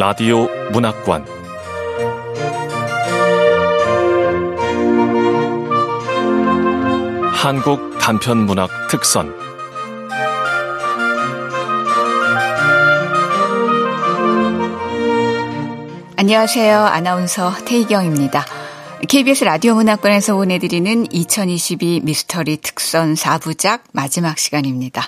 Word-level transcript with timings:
라디오 0.00 0.48
문학관 0.72 1.26
한국 7.34 7.98
단편 7.98 8.46
문학 8.46 8.70
특선 8.88 9.30
안녕하세요. 16.16 16.78
아나운서 16.78 17.52
태희경입니다. 17.66 18.46
KBS 19.06 19.44
라디오 19.44 19.74
문학관에서 19.74 20.34
보내드리는 20.34 21.12
2022 21.12 22.00
미스터리 22.04 22.56
특선 22.56 23.12
4부작 23.12 23.80
마지막 23.92 24.38
시간입니다. 24.38 25.02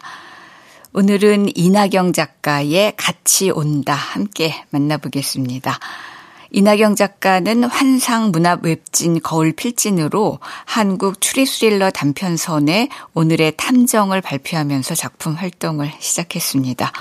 오늘은 0.94 1.56
이나경 1.56 2.12
작가의 2.12 2.92
같이 2.98 3.50
온다 3.50 3.94
함께 3.94 4.62
만나보겠습니다. 4.68 5.78
이나경 6.50 6.96
작가는 6.96 7.64
환상 7.64 8.30
문학 8.30 8.62
웹진 8.62 9.22
거울 9.22 9.52
필진으로 9.52 10.38
한국 10.66 11.22
추리 11.22 11.46
스릴러 11.46 11.90
단편선에 11.92 12.90
오늘의 13.14 13.54
탐정을 13.56 14.20
발표하면서 14.20 14.94
작품 14.94 15.32
활동을 15.32 15.90
시작했습니다. 15.98 16.92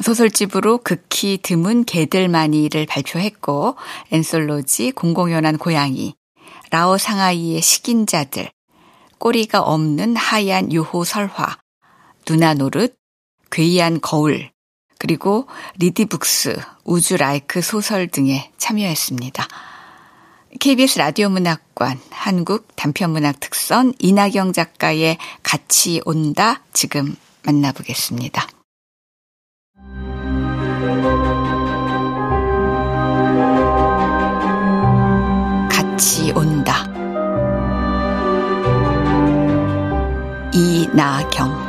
소설집으로 0.00 0.78
극히 0.78 1.38
드문 1.42 1.84
개들마니를 1.84 2.86
발표했고 2.86 3.76
엔솔로지 4.12 4.92
공공연한 4.92 5.58
고양이, 5.58 6.14
라오 6.70 6.96
상하이의 6.96 7.60
식인자들, 7.60 8.50
꼬리가 9.18 9.60
없는 9.60 10.16
하얀 10.16 10.72
요호 10.72 11.04
설화, 11.04 11.63
누나 12.24 12.54
노릇, 12.54 12.96
괴이한 13.50 14.00
거울, 14.00 14.50
그리고 14.98 15.46
리디북스, 15.78 16.58
우주라이크 16.84 17.60
소설 17.60 18.08
등에 18.08 18.50
참여했습니다. 18.56 19.46
KBS 20.60 20.98
라디오 20.98 21.28
문학관 21.28 22.00
한국 22.10 22.68
단편문학 22.76 23.40
특선 23.40 23.92
이나경 23.98 24.52
작가의 24.52 25.18
같이 25.42 26.00
온다 26.04 26.62
지금 26.72 27.16
만나보겠습니다. 27.44 28.46
같이 35.68 36.32
온다. 36.32 36.86
이나경 40.54 41.63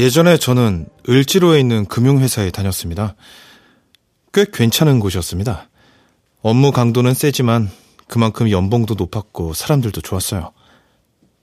예전에 0.00 0.38
저는 0.38 0.86
을지로에 1.10 1.60
있는 1.60 1.84
금융회사에 1.84 2.50
다녔습니다. 2.52 3.16
꽤 4.32 4.46
괜찮은 4.50 4.98
곳이었습니다. 4.98 5.68
업무 6.40 6.72
강도는 6.72 7.12
세지만 7.12 7.70
그만큼 8.08 8.50
연봉도 8.50 8.94
높았고 8.94 9.52
사람들도 9.52 10.00
좋았어요. 10.00 10.52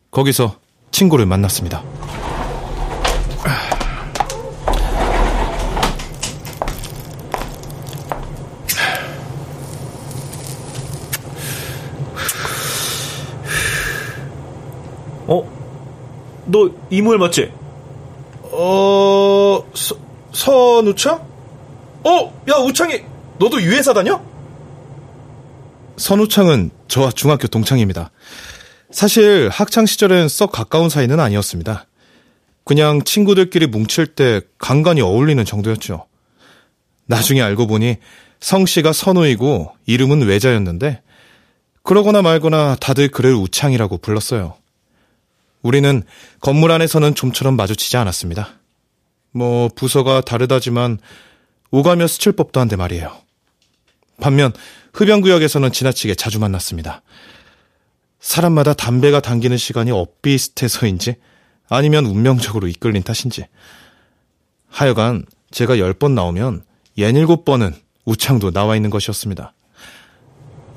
거기서 0.09 0.59
친구를 0.89 1.27
만났습니다. 1.27 1.83
어? 15.27 15.47
너 16.47 16.71
이모일 16.89 17.19
맞지? 17.19 17.66
어, 18.59 19.63
서, 19.75 19.95
선우창? 20.33 21.23
어, 22.03 22.43
야, 22.49 22.55
우창이, 22.55 23.03
너도 23.37 23.61
유회사 23.61 23.93
다녀? 23.93 24.19
선우창은 25.97 26.71
저와 26.87 27.11
중학교 27.11 27.47
동창입니다. 27.47 28.09
사실 28.89 29.49
학창 29.49 29.85
시절엔 29.85 30.27
썩 30.27 30.51
가까운 30.51 30.89
사이는 30.89 31.19
아니었습니다. 31.19 31.85
그냥 32.63 33.03
친구들끼리 33.03 33.67
뭉칠 33.67 34.07
때 34.07 34.41
간간히 34.57 35.01
어울리는 35.01 35.43
정도였죠. 35.45 36.07
나중에 37.05 37.41
알고 37.43 37.67
보니 37.67 37.97
성씨가 38.39 38.91
선우이고 38.91 39.71
이름은 39.85 40.23
외자였는데 40.23 41.01
그러거나 41.83 42.23
말거나 42.23 42.75
다들 42.79 43.09
그를 43.09 43.35
우창이라고 43.35 43.99
불렀어요. 43.99 44.55
우리는 45.67 46.01
건물 46.39 46.71
안에서는 46.71 47.13
좀처럼 47.13 47.57
마주치지 47.57 47.97
않았습니다. 47.97 48.51
뭐 49.31 49.67
부서가 49.75 50.21
다르다지만 50.21 50.97
오가며 51.71 52.07
스칠 52.07 52.31
법도 52.31 52.61
한데 52.61 52.77
말이에요. 52.77 53.11
반면 54.21 54.53
흡연구역에서는 54.93 55.69
지나치게 55.73 56.15
자주 56.15 56.39
만났습니다. 56.39 57.01
사람마다 58.21 58.73
담배가 58.73 59.19
당기는 59.19 59.57
시간이 59.57 59.91
엇비슷해서인지 59.91 61.15
아니면 61.67 62.05
운명적으로 62.05 62.69
이끌린 62.69 63.03
탓인지 63.03 63.45
하여간 64.69 65.25
제가 65.51 65.75
10번 65.75 66.11
나오면 66.13 66.63
67번은 66.97 67.75
우창도 68.05 68.51
나와 68.51 68.77
있는 68.77 68.89
것이었습니다. 68.89 69.53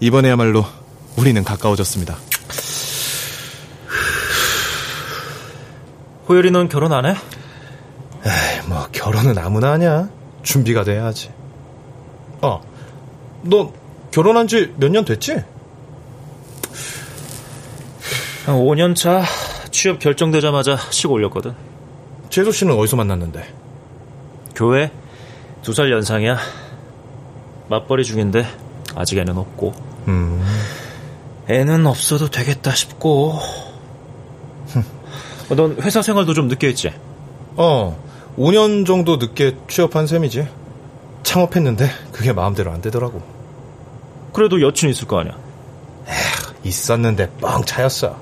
이번에야말로 0.00 0.64
우리는 1.16 1.44
가까워졌습니다. 1.44 2.29
호열이 6.30 6.52
넌 6.52 6.68
결혼 6.68 6.92
안 6.92 7.06
해? 7.06 7.10
에이, 7.10 8.68
뭐 8.68 8.86
결혼은 8.92 9.36
아무나 9.36 9.72
하냐. 9.72 10.08
준비가 10.44 10.84
돼야지. 10.84 11.32
어, 12.40 12.60
너 13.42 13.72
결혼한 14.12 14.46
지 14.46 14.72
몇 14.78 14.90
년 14.92 15.04
됐지? 15.04 15.32
한 18.46 18.54
5년 18.56 18.94
차 18.94 19.24
취업 19.72 19.98
결정되자마자 19.98 20.76
식 20.90 21.10
올렸거든. 21.10 21.52
재수 22.30 22.52
씨는 22.52 22.78
어디서 22.78 22.94
만났는데? 22.96 23.52
교회 24.54 24.92
두 25.62 25.72
살 25.74 25.90
연상이야. 25.90 26.38
맞벌이 27.68 28.04
중인데 28.04 28.46
아직 28.94 29.18
애는 29.18 29.36
없고. 29.36 29.72
음. 30.06 30.40
애는 31.48 31.86
없어도 31.86 32.30
되겠다 32.30 32.70
싶고. 32.72 33.34
넌 35.50 35.76
회사 35.80 36.02
생활도 36.02 36.34
좀 36.34 36.48
늦게 36.48 36.68
했지? 36.68 36.92
어, 37.56 37.96
5년 38.38 38.86
정도 38.86 39.16
늦게 39.16 39.56
취업한 39.68 40.06
셈이지. 40.06 40.46
창업했는데 41.22 41.90
그게 42.12 42.32
마음대로 42.32 42.70
안 42.70 42.80
되더라고. 42.80 43.22
그래도 44.32 44.60
여친 44.60 44.88
있을 44.90 45.06
거 45.06 45.20
아니야? 45.20 45.36
에휴, 46.06 46.54
있었는데 46.64 47.30
뻥 47.40 47.64
차였어. 47.64 48.16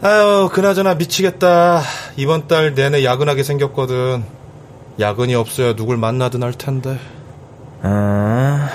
아유, 0.00 0.48
그나저나 0.52 0.94
미치겠다. 0.94 1.82
이번 2.16 2.46
달 2.46 2.74
내내 2.74 3.04
야근하게 3.04 3.42
생겼거든. 3.42 4.24
야근이 5.00 5.34
없어야 5.34 5.74
누굴 5.74 5.96
만나든 5.96 6.42
할 6.42 6.52
텐데. 6.52 6.98
아... 7.82 8.68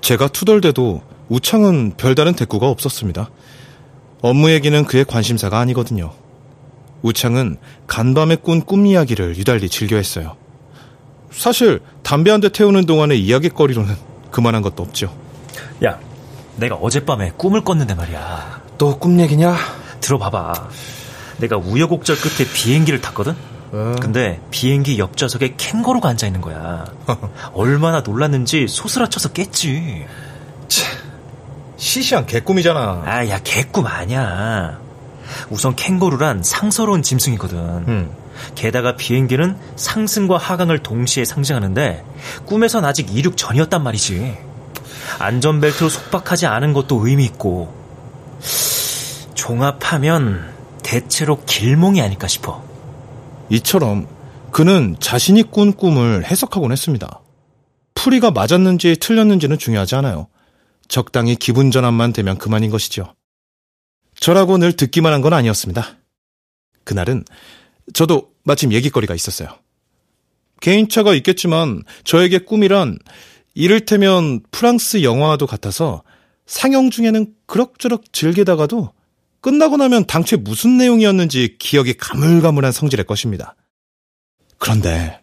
제가 0.00 0.28
투덜대도 0.28 1.00
우창은 1.32 1.94
별다른 1.96 2.34
대꾸가 2.34 2.68
없었습니다. 2.68 3.30
업무 4.20 4.50
얘기는 4.50 4.84
그의 4.84 5.06
관심사가 5.06 5.58
아니거든요. 5.60 6.12
우창은 7.00 7.56
간밤에 7.86 8.36
꾼 8.36 8.60
꿈 8.60 8.86
이야기를 8.86 9.36
유달리 9.38 9.70
즐겨했어요. 9.70 10.36
사실 11.30 11.80
담배 12.02 12.30
한 12.30 12.42
대 12.42 12.50
태우는 12.50 12.84
동안의 12.84 13.18
이야기거리로는 13.24 13.96
그만한 14.30 14.60
것도 14.60 14.82
없죠. 14.82 15.16
야, 15.82 15.98
내가 16.56 16.74
어젯밤에 16.76 17.32
꿈을 17.38 17.64
꿨는데 17.64 17.94
말이야. 17.94 18.60
또 18.76 18.98
꿈 18.98 19.18
얘기냐? 19.18 19.56
들어봐봐. 20.00 20.68
내가 21.38 21.56
우여곡절 21.56 22.16
끝에 22.16 22.46
비행기를 22.52 23.00
탔거든? 23.00 23.34
어. 23.72 23.94
근데 24.02 24.38
비행기 24.50 24.98
옆 24.98 25.16
좌석에 25.16 25.54
캥거루가 25.56 26.10
앉아 26.10 26.26
있는 26.26 26.42
거야. 26.42 26.84
얼마나 27.54 28.00
놀랐는지 28.02 28.66
소스라쳐서 28.68 29.30
깼지. 29.32 30.04
시시한 31.92 32.24
개꿈이잖아. 32.24 33.02
아, 33.04 33.28
야, 33.28 33.38
개꿈 33.44 33.86
아니야. 33.86 34.80
우선 35.50 35.76
캥거루란 35.76 36.42
상서로운 36.42 37.02
짐승이거든. 37.02 37.58
음. 37.58 38.10
게다가 38.54 38.96
비행기는 38.96 39.58
상승과 39.76 40.38
하강을 40.38 40.78
동시에 40.78 41.26
상징하는데 41.26 42.02
꿈에선 42.46 42.86
아직 42.86 43.14
이륙 43.14 43.36
전이었단 43.36 43.82
말이지. 43.82 44.38
안전벨트로 45.18 45.90
속박하지 45.90 46.46
않은 46.46 46.72
것도 46.72 47.06
의미 47.06 47.26
있고 47.26 47.74
종합하면 49.34 50.50
대체로 50.82 51.44
길몽이 51.44 52.00
아닐까 52.00 52.26
싶어. 52.26 52.64
이처럼 53.50 54.06
그는 54.50 54.96
자신이 54.98 55.42
꾼 55.42 55.74
꿈을 55.74 56.24
해석하곤 56.24 56.72
했습니다. 56.72 57.20
풀이가 57.94 58.30
맞았는지 58.30 58.96
틀렸는지는 58.96 59.58
중요하지 59.58 59.96
않아요. 59.96 60.28
적당히 60.92 61.36
기분 61.36 61.70
전환만 61.70 62.12
되면 62.12 62.36
그만인 62.36 62.70
것이죠. 62.70 63.14
저라고 64.20 64.58
늘 64.58 64.74
듣기만 64.74 65.10
한 65.10 65.22
건 65.22 65.32
아니었습니다. 65.32 65.96
그날은 66.84 67.24
저도 67.94 68.30
마침 68.44 68.74
얘기거리가 68.74 69.14
있었어요. 69.14 69.48
개인차가 70.60 71.14
있겠지만 71.14 71.82
저에게 72.04 72.40
꿈이란 72.40 72.98
이를테면 73.54 74.42
프랑스 74.50 75.02
영화와도 75.02 75.46
같아서 75.46 76.02
상영 76.44 76.90
중에는 76.90 77.34
그럭저럭 77.46 78.12
즐기다가도 78.12 78.92
끝나고 79.40 79.78
나면 79.78 80.04
당최 80.06 80.36
무슨 80.36 80.76
내용이었는지 80.76 81.56
기억이 81.58 81.94
가물가물한 81.94 82.70
성질의 82.70 83.06
것입니다. 83.06 83.56
그런데 84.58 85.22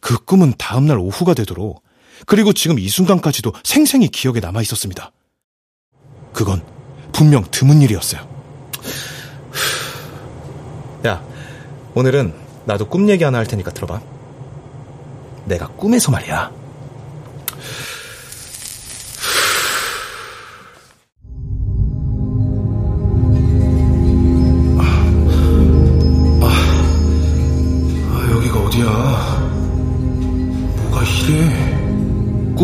그 0.00 0.24
꿈은 0.24 0.54
다음날 0.56 0.96
오후가 0.98 1.34
되도록 1.34 1.82
그리고 2.26 2.52
지금 2.52 2.78
이 2.78 2.88
순간까지도 2.88 3.52
생생히 3.62 4.08
기억에 4.08 4.40
남아 4.40 4.62
있었습니다. 4.62 5.12
그건 6.32 6.62
분명 7.12 7.44
드문 7.50 7.82
일이었어요. 7.82 8.26
야, 11.06 11.24
오늘은 11.94 12.34
나도 12.64 12.88
꿈 12.88 13.08
얘기 13.08 13.24
하나 13.24 13.38
할 13.38 13.46
테니까 13.46 13.72
들어봐. 13.72 14.00
내가 15.46 15.68
꿈에서 15.68 16.10
말이야. 16.10 16.57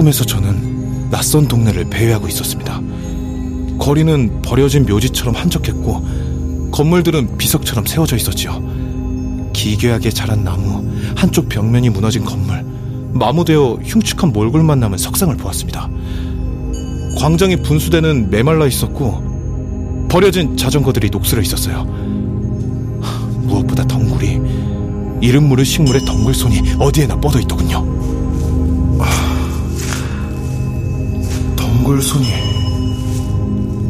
꿈에서 0.05 0.23
저는 0.23 1.09
낯선 1.09 1.49
동네를 1.49 1.87
배회하고 1.89 2.29
있었습니다. 2.29 2.79
거리는 3.79 4.43
버려진 4.43 4.85
묘지처럼 4.85 5.35
한적했고 5.35 6.71
건물들은 6.73 7.39
비석처럼 7.39 7.87
세워져 7.87 8.17
있었지요. 8.17 8.63
기괴하게 9.55 10.11
자란 10.11 10.45
나무, 10.45 10.85
한쪽 11.17 11.49
벽면이 11.49 11.89
무너진 11.89 12.23
건물, 12.23 12.67
마모되어 13.15 13.79
흉측한 13.83 14.35
몰골만 14.35 14.79
남은 14.79 14.99
석상을 14.99 15.35
보았습니다. 15.39 15.89
광장이 17.17 17.63
분수대는 17.63 18.29
메말라 18.29 18.67
있었고 18.67 20.07
버려진 20.11 20.55
자전거들이 20.55 21.09
녹슬어 21.09 21.41
있었어요. 21.41 21.85
무엇보다 23.45 23.87
덩굴이 23.87 24.39
이름 25.23 25.49
모를 25.49 25.65
식물의 25.65 26.05
덩굴손이 26.05 26.75
어디에나 26.79 27.19
뻗어 27.23 27.41
있더군요. 27.41 27.94
덩굴손이 31.85 32.31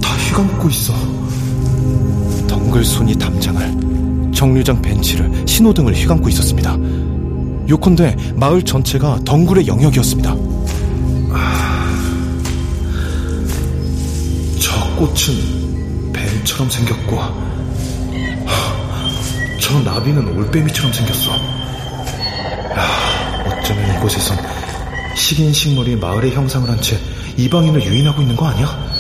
다 0.02 0.16
휘감고 0.16 0.68
있어. 0.68 0.92
덩굴손이 2.48 3.16
담장을, 3.16 4.32
정류장 4.34 4.82
벤치를, 4.82 5.44
신호등을 5.46 5.94
휘감고 5.94 6.28
있었습니다. 6.30 6.76
요컨대 7.68 8.16
마을 8.34 8.64
전체가 8.64 9.20
덩굴의 9.24 9.68
영역이었습니다. 9.68 10.34
저 14.58 14.96
꽃은 14.96 16.12
뱀처럼 16.12 16.68
생겼고, 16.68 17.20
저 19.60 19.80
나비는 19.84 20.36
올빼미처럼 20.36 20.92
생겼어. 20.92 21.30
야, 22.76 23.46
어쩌면 23.46 23.96
이곳에선 23.98 24.36
식인 25.16 25.52
식물이 25.52 25.94
마을의 25.94 26.32
형상을 26.32 26.68
한 26.68 26.80
채 26.80 26.98
이방인을 27.36 27.84
유인하고 27.84 28.22
있는 28.22 28.36
거 28.36 28.46
아니야? 28.46 28.94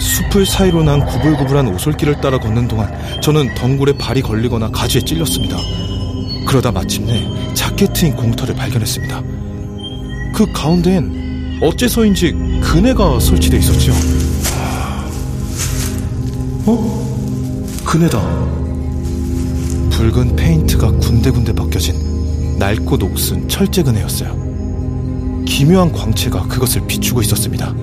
숲을 0.00 0.46
사이로 0.46 0.82
난 0.82 1.04
구불구불한 1.04 1.68
오솔길을 1.68 2.20
따라 2.20 2.38
걷는 2.38 2.68
동안 2.68 2.92
저는 3.20 3.54
덩굴에 3.54 3.96
발이 3.98 4.22
걸리거나 4.22 4.70
가지에 4.70 5.00
찔렸습니다. 5.00 5.56
그러다 6.46 6.72
마침내 6.72 7.28
작게 7.54 7.92
트인 7.92 8.16
공터를 8.16 8.54
발견했습니다. 8.54 9.22
그 10.34 10.50
가운데엔 10.52 11.58
어째서인지 11.60 12.60
그네가 12.62 13.20
설치돼 13.20 13.58
있었죠. 13.58 13.92
어? 16.66 17.82
그네다. 17.84 18.57
붉은 19.98 20.36
페인트가 20.36 20.92
군데군데 20.92 21.52
벗겨진 21.52 22.56
낡고 22.56 22.98
녹슨 22.98 23.48
철제 23.48 23.82
그네였어요. 23.82 25.42
기묘한 25.44 25.90
광채가 25.90 26.46
그것을 26.46 26.86
비추고 26.86 27.20
있었습니다. 27.22 27.74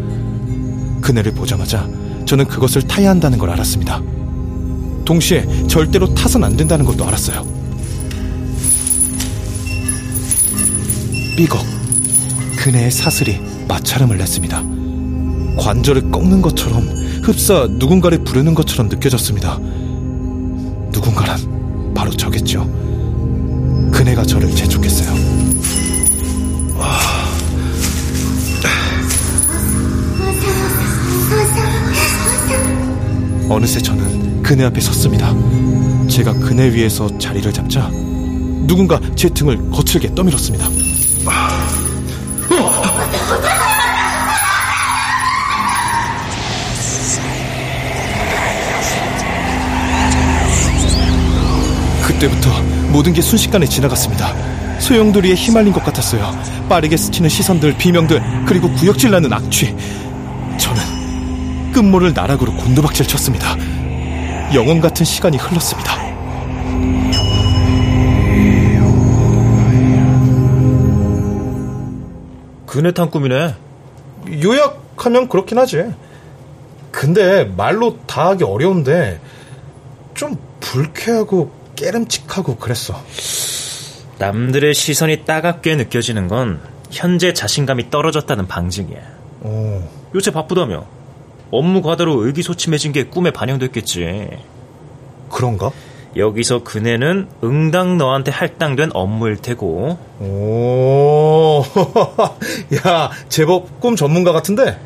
그네를 1.01 1.33
보자마자 1.33 1.89
저는 2.25 2.47
그것을 2.47 2.83
타야 2.83 3.09
한다는 3.09 3.37
걸 3.37 3.49
알았습니다. 3.49 4.01
동시에 5.03 5.45
절대로 5.67 6.13
타선 6.15 6.45
안 6.45 6.55
된다는 6.55 6.85
것도 6.85 7.05
알았어요. 7.05 7.45
삐걱. 11.35 11.59
그네의 12.59 12.91
사슬이 12.91 13.41
마찰음을 13.67 14.17
냈습니다. 14.17 14.63
관절을 15.57 16.11
꺾는 16.11 16.41
것처럼 16.41 16.87
흡사 17.23 17.67
누군가를 17.69 18.23
부르는 18.23 18.55
것처럼 18.55 18.87
느껴졌습니다. 18.87 19.59
누군가란 20.93 21.54
바로 21.95 22.11
저겠죠. 22.11 22.69
그네가 23.91 24.23
저를 24.23 24.53
재촉했어요. 24.53 25.15
어느새 33.49 33.79
저는 33.79 34.43
그네 34.43 34.65
앞에 34.65 34.81
섰습니다. 34.81 35.33
제가 36.07 36.33
그네 36.33 36.73
위에서 36.73 37.17
자리를 37.17 37.51
잡자 37.53 37.89
누군가 38.67 38.99
제 39.15 39.29
등을 39.29 39.71
거칠게 39.71 40.13
떠밀었습니다. 40.13 40.84
그때부터 52.15 52.49
모든 52.91 53.13
게 53.13 53.21
순식간에 53.21 53.65
지나갔습니다. 53.65 54.33
소용돌이에 54.79 55.33
휘말린 55.33 55.73
것 55.73 55.83
같았어요. 55.83 56.31
빠르게 56.69 56.97
스치는 56.97 57.29
시선들, 57.29 57.77
비명들, 57.77 58.21
그리고 58.45 58.71
구역질 58.71 59.11
나는 59.11 59.31
악취. 59.33 59.75
저는 60.57 61.71
끝모를 61.73 62.13
나락으로 62.13 62.53
곤두박질 62.53 63.07
쳤습니다. 63.07 63.55
영원 64.53 64.79
같은 64.79 65.05
시간이 65.05 65.37
흘렀습니다. 65.37 65.93
그네 72.65 72.91
탄 72.91 73.09
꿈이네. 73.09 73.55
요약하면 74.43 75.27
그렇긴 75.27 75.57
하지. 75.57 75.83
근데 76.91 77.43
말로 77.57 77.97
다 78.05 78.29
하기 78.29 78.45
어려운데 78.45 79.19
좀 80.13 80.37
불쾌하고 80.61 81.64
깨름칙하고 81.75 82.57
그랬어. 82.57 83.01
남들의 84.17 84.73
시선이 84.73 85.25
따갑게 85.25 85.75
느껴지는 85.75 86.27
건 86.27 86.61
현재 86.91 87.33
자신감이 87.33 87.89
떨어졌다는 87.89 88.47
방증이야. 88.47 88.99
오, 89.41 89.81
요새 90.15 90.31
바쁘다며. 90.31 90.85
업무 91.51 91.81
과다로 91.81 92.25
의기소침해진 92.25 92.91
게 92.91 93.03
꿈에 93.03 93.31
반영됐겠지. 93.31 94.29
그런가? 95.29 95.71
여기서 96.15 96.63
그네는 96.63 97.27
응당 97.43 97.97
너한테 97.97 98.31
할당된 98.31 98.91
업무일 98.93 99.35
테고 99.35 99.97
오, 100.19 101.63
야, 102.87 103.11
제법 103.27 103.81
꿈 103.81 103.97
전문가 103.97 104.31
같은데? 104.31 104.79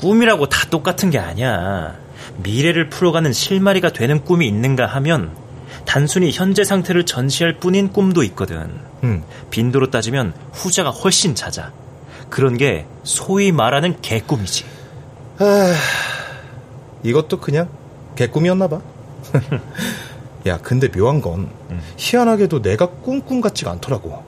꿈이라고 0.00 0.48
다 0.48 0.68
똑같은 0.70 1.10
게 1.10 1.18
아니야. 1.18 1.94
미래를 2.38 2.88
풀어가는 2.88 3.32
실마리가 3.32 3.90
되는 3.92 4.24
꿈이 4.24 4.48
있는가 4.48 4.86
하면 4.86 5.30
단순히 5.84 6.30
현재 6.30 6.64
상태를 6.64 7.04
전시할 7.04 7.58
뿐인 7.58 7.92
꿈도 7.92 8.22
있거든. 8.24 8.70
음, 9.04 9.22
빈도로 9.50 9.90
따지면 9.90 10.34
후자가 10.52 10.90
훨씬 10.90 11.34
잦아. 11.34 11.72
그런 12.30 12.56
게 12.56 12.86
소위 13.04 13.52
말하는 13.52 14.00
개꿈이지. 14.00 14.64
아, 15.38 15.74
이것도 17.02 17.40
그냥 17.40 17.68
개꿈이었나 18.16 18.68
봐. 18.68 18.80
야, 20.46 20.58
근데 20.58 20.90
묘한 20.90 21.20
건 21.20 21.50
희한하게도 21.96 22.62
내가 22.62 22.86
꿈꿈 22.86 23.40
같지가 23.40 23.70
않더라고. 23.72 24.24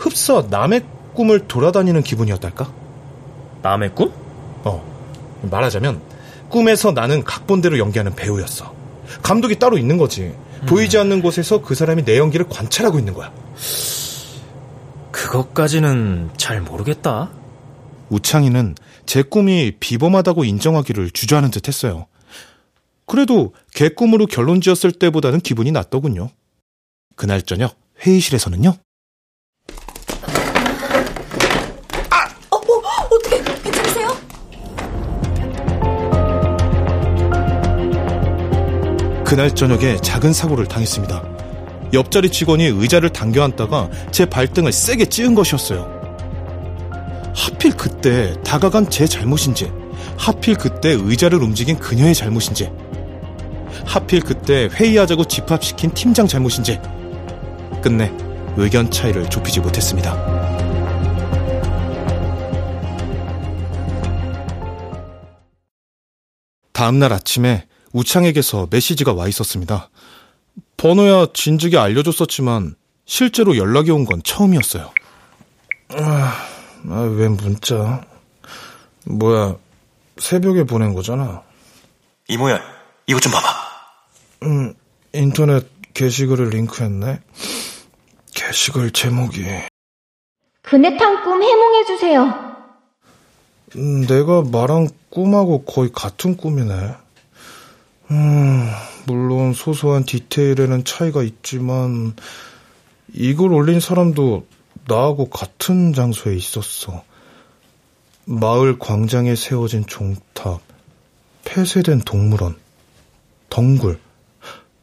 흡사 0.00 0.44
남의 0.48 0.84
꿈을 1.14 1.46
돌아다니는 1.46 2.02
기분이었달까? 2.02 2.68
남의 3.62 3.94
꿈? 3.94 4.12
어, 4.64 4.84
말하자면 5.42 6.00
꿈에서 6.48 6.92
나는 6.92 7.24
각본대로 7.24 7.78
연기하는 7.78 8.14
배우였어. 8.14 8.72
감독이 9.22 9.58
따로 9.58 9.78
있는 9.78 9.98
거지. 9.98 10.34
보이지 10.66 10.98
않는 10.98 11.22
곳에서 11.22 11.60
그 11.62 11.74
사람이 11.74 12.04
내 12.04 12.18
연기를 12.18 12.48
관찰하고 12.48 12.98
있는 12.98 13.14
거야. 13.14 13.32
그것까지는 15.10 16.30
잘 16.36 16.60
모르겠다. 16.60 17.30
우창이는 18.10 18.74
제 19.06 19.22
꿈이 19.22 19.72
비범하다고 19.78 20.44
인정하기를 20.44 21.10
주저하는 21.10 21.50
듯 21.50 21.68
했어요. 21.68 22.06
그래도 23.06 23.54
개 23.72 23.88
꿈으로 23.88 24.26
결론 24.26 24.60
지었을 24.60 24.92
때보다는 24.92 25.40
기분이 25.40 25.72
낫더군요. 25.72 26.30
그날 27.16 27.42
저녁 27.42 27.76
회의실에서는요. 28.04 28.74
그날 39.34 39.52
저녁에 39.52 39.96
작은 39.96 40.32
사고를 40.32 40.66
당했습니다. 40.66 41.24
옆자리 41.92 42.30
직원이 42.30 42.66
의자를 42.66 43.10
당겨 43.10 43.42
앉다가 43.42 43.90
제 44.12 44.26
발등을 44.26 44.70
세게 44.70 45.06
찌은 45.06 45.34
것이었어요. 45.34 45.90
하필 47.34 47.72
그때 47.72 48.32
다가간 48.44 48.90
제 48.90 49.08
잘못인지, 49.08 49.72
하필 50.16 50.54
그때 50.54 50.90
의자를 50.90 51.42
움직인 51.42 51.76
그녀의 51.80 52.14
잘못인지, 52.14 52.70
하필 53.84 54.20
그때 54.20 54.68
회의하자고 54.72 55.24
집합시킨 55.24 55.90
팀장 55.94 56.28
잘못인지, 56.28 56.78
끝내 57.82 58.12
의견 58.56 58.88
차이를 58.88 59.28
좁히지 59.28 59.58
못했습니다. 59.58 60.14
다음날 66.72 67.12
아침에 67.12 67.64
우창에게서 67.94 68.66
메시지가 68.70 69.12
와 69.14 69.28
있었습니다. 69.28 69.88
번호야 70.76 71.28
진즉에 71.32 71.76
알려줬었지만 71.78 72.74
실제로 73.06 73.56
연락이 73.56 73.90
온 73.90 74.04
건 74.04 74.20
처음이었어요. 74.22 74.90
아, 75.90 76.34
아, 76.90 77.00
왜 77.00 77.28
문자? 77.28 78.04
뭐야, 79.06 79.56
새벽에 80.18 80.64
보낸 80.64 80.92
거잖아. 80.92 81.42
이모야, 82.28 82.60
이거 83.06 83.20
좀 83.20 83.32
봐봐. 83.32 83.48
음, 84.44 84.74
인터넷 85.12 85.66
게시글을 85.94 86.50
링크했네. 86.50 87.20
게시글 88.34 88.90
제목이. 88.90 89.44
그네 90.62 90.96
탄 90.96 91.22
꿈 91.22 91.42
해몽해주세요. 91.42 92.54
음, 93.76 94.06
내가 94.06 94.42
말한 94.42 94.88
꿈하고 95.10 95.64
거의 95.64 95.92
같은 95.92 96.36
꿈이네. 96.36 96.94
음, 98.10 98.68
물론 99.06 99.52
소소한 99.54 100.04
디테일에는 100.04 100.84
차이가 100.84 101.22
있지만, 101.22 102.14
이걸 103.12 103.52
올린 103.52 103.80
사람도 103.80 104.46
나하고 104.86 105.30
같은 105.30 105.92
장소에 105.92 106.34
있었어. 106.34 107.02
마을 108.26 108.78
광장에 108.78 109.34
세워진 109.34 109.86
종탑, 109.86 110.60
폐쇄된 111.44 112.00
동물원, 112.00 112.56
덩굴, 113.50 113.98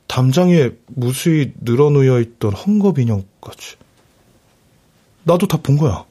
담장 0.08 0.50
위에 0.50 0.72
무수히 0.88 1.54
늘어놓여 1.62 2.20
있던 2.20 2.54
헝겊 2.54 3.00
인형까지. 3.00 3.78
나도 5.24 5.48
다 5.48 5.58
본 5.58 5.78
거야. 5.78 6.06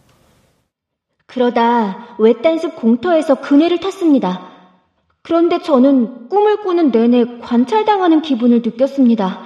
그러다 1.27 2.17
외딴 2.19 2.59
숲 2.59 2.77
공터에서 2.77 3.37
그네를 3.37 3.79
탔습니다. 3.81 4.50
그런데 5.23 5.63
저는 5.63 6.29
꿈을 6.29 6.63
꾸는 6.63 6.91
내내 6.91 7.39
관찰당하는 7.41 8.23
기분을 8.23 8.63
느꼈습니다. 8.63 9.45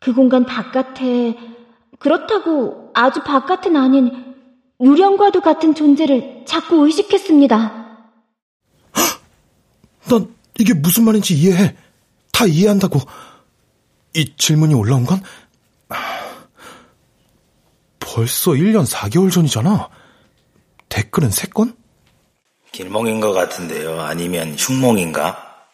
그 0.00 0.12
공간 0.14 0.46
바깥에 0.46 1.36
그렇다고 1.98 2.90
아주 2.94 3.22
바깥은 3.22 3.76
아닌 3.76 4.34
유령과도 4.80 5.40
같은 5.42 5.74
존재를 5.74 6.44
자꾸 6.46 6.86
의식했습니다. 6.86 7.80
난 10.08 10.34
이게 10.58 10.72
무슨 10.74 11.04
말인지 11.04 11.34
이해해. 11.34 11.76
다 12.32 12.46
이해한다고. 12.46 13.00
이 14.14 14.34
질문이 14.36 14.74
올라온 14.74 15.04
건 15.04 15.22
벌써 17.98 18.52
1년 18.52 18.86
4개월 18.86 19.30
전이잖아. 19.30 19.88
댓글은 20.88 21.28
3건? 21.28 21.76
길몽인 22.72 23.20
것 23.20 23.32
같은데요. 23.32 24.00
아니면 24.00 24.54
흉몽인가? 24.56 25.66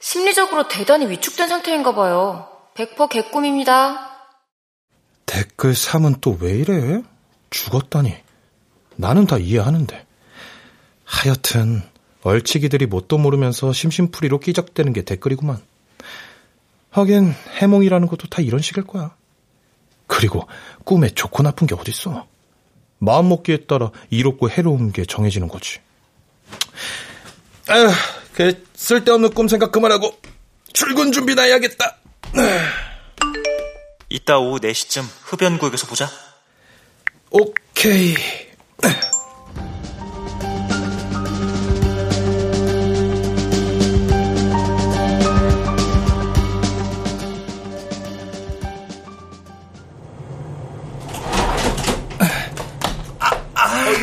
심리적으로 0.00 0.68
대단히 0.68 1.06
위축된 1.08 1.48
상태인가 1.48 1.94
봐요. 1.94 2.48
100% 2.74 3.08
개꿈입니다. 3.08 4.10
댓글 5.26 5.72
3은 5.72 6.20
또 6.20 6.36
왜 6.40 6.52
이래? 6.58 7.02
죽었다니. 7.50 8.14
나는 8.96 9.26
다 9.26 9.38
이해하는데. 9.38 10.06
하여튼 11.04 11.82
얼치기들이 12.22 12.86
뭣도 12.86 13.18
모르면서 13.18 13.72
심심풀이로 13.72 14.40
끼적대는 14.40 14.92
게 14.92 15.02
댓글이구만. 15.02 15.60
하긴 16.90 17.34
해몽이라는 17.60 18.06
것도 18.08 18.28
다 18.28 18.40
이런 18.40 18.60
식일 18.60 18.84
거야. 18.84 19.14
그리고 20.06 20.46
꿈에 20.84 21.08
좋고 21.08 21.42
나쁜 21.42 21.66
게 21.66 21.74
어딨어. 21.74 22.26
마음먹기에 22.98 23.66
따라 23.66 23.90
이롭고 24.10 24.48
해로운 24.50 24.92
게 24.92 25.04
정해지는 25.04 25.48
거지. 25.48 25.80
아휴, 27.68 27.90
그 28.34 28.64
쓸데없는 28.74 29.30
꿈 29.30 29.48
생각 29.48 29.72
그만하고 29.72 30.18
출근 30.72 31.12
준비나 31.12 31.42
해야겠다. 31.42 31.96
이따 34.08 34.38
오후 34.38 34.58
4시쯤 34.60 35.04
흡연구역에서 35.24 35.86
보자. 35.86 36.10
오케이. 37.30 38.14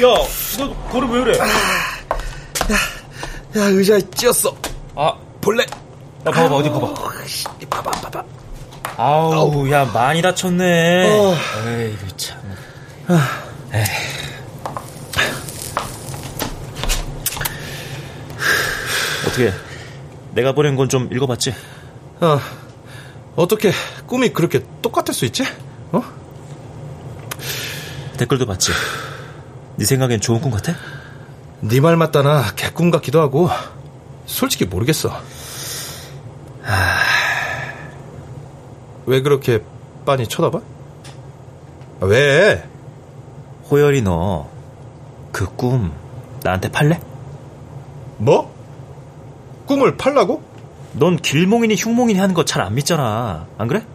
야, 0.04 0.08
너 0.58 0.74
걸음 0.90 1.12
왜 1.12 1.24
그래? 1.24 1.38
야, 3.58 3.66
의자에 3.66 4.02
찧었어. 4.16 4.56
아, 4.96 5.14
볼래? 5.42 5.64
야, 5.64 6.32
봐봐, 6.32 6.56
어디 6.56 6.70
봐봐. 6.70 6.94
봐봐, 7.70 7.92
봐봐. 7.92 8.24
아우, 8.98 9.70
야, 9.72 9.86
많이 9.86 10.22
다쳤네. 10.22 11.10
어. 11.10 11.36
에이구, 11.68 12.18
참. 12.18 12.40
어떻게, 19.28 19.54
내가 20.34 20.54
보낸 20.54 20.76
건 20.76 20.90
좀 20.90 21.10
읽어봤지? 21.12 21.54
어, 22.22 22.40
어떻게 23.36 23.72
꿈이 24.08 24.30
그렇게 24.30 24.64
똑같을 24.82 25.14
수 25.14 25.26
있지? 25.26 25.44
어? 25.92 26.02
댓글도 28.18 28.46
봤지? 28.46 28.72
네 29.78 29.86
생각엔 29.86 30.20
좋은 30.22 30.42
꿈 30.42 30.52
같아? 30.52 30.74
네 31.62 31.80
말 31.80 31.96
맞다나 31.96 32.54
개꿈 32.56 32.90
같기도 32.92 33.22
하고 33.22 33.50
솔직히 34.26 34.66
모르겠어. 34.66 35.12
왜 39.06 39.22
그렇게 39.22 39.64
빤히 40.06 40.28
쳐다봐? 40.28 40.60
아, 42.02 42.06
왜? 42.06 42.64
호열이 43.70 44.02
너, 44.02 44.50
그 45.32 45.46
꿈, 45.56 45.92
나한테 46.44 46.70
팔래? 46.72 47.00
뭐? 48.18 48.54
꿈을 49.68 49.98
팔라고? 49.98 50.42
넌 50.94 51.16
길몽이니 51.18 51.76
흉몽이니 51.76 52.20
하는 52.20 52.34
거 52.36 52.44
잘 52.44 52.62
안 52.64 52.76
믿잖아. 52.76 53.46
안 53.58 53.68
그래? 53.68 53.86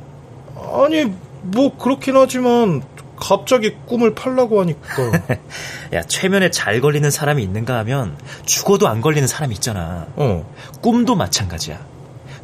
아니 0.57 1.05
뭐 1.43 1.77
그렇긴 1.77 2.17
하지만 2.17 2.83
갑자기 3.17 3.75
꿈을 3.87 4.15
팔라고 4.15 4.61
하니까 4.61 5.13
야, 5.95 6.03
최면에 6.03 6.51
잘 6.51 6.81
걸리는 6.81 7.11
사람이 7.11 7.43
있는가 7.43 7.79
하면 7.79 8.17
죽어도 8.45 8.89
안 8.89 9.01
걸리는 9.01 9.27
사람이 9.27 9.55
있잖아. 9.55 10.07
어 10.17 10.55
꿈도 10.83 11.15
마찬가지야. 11.17 11.79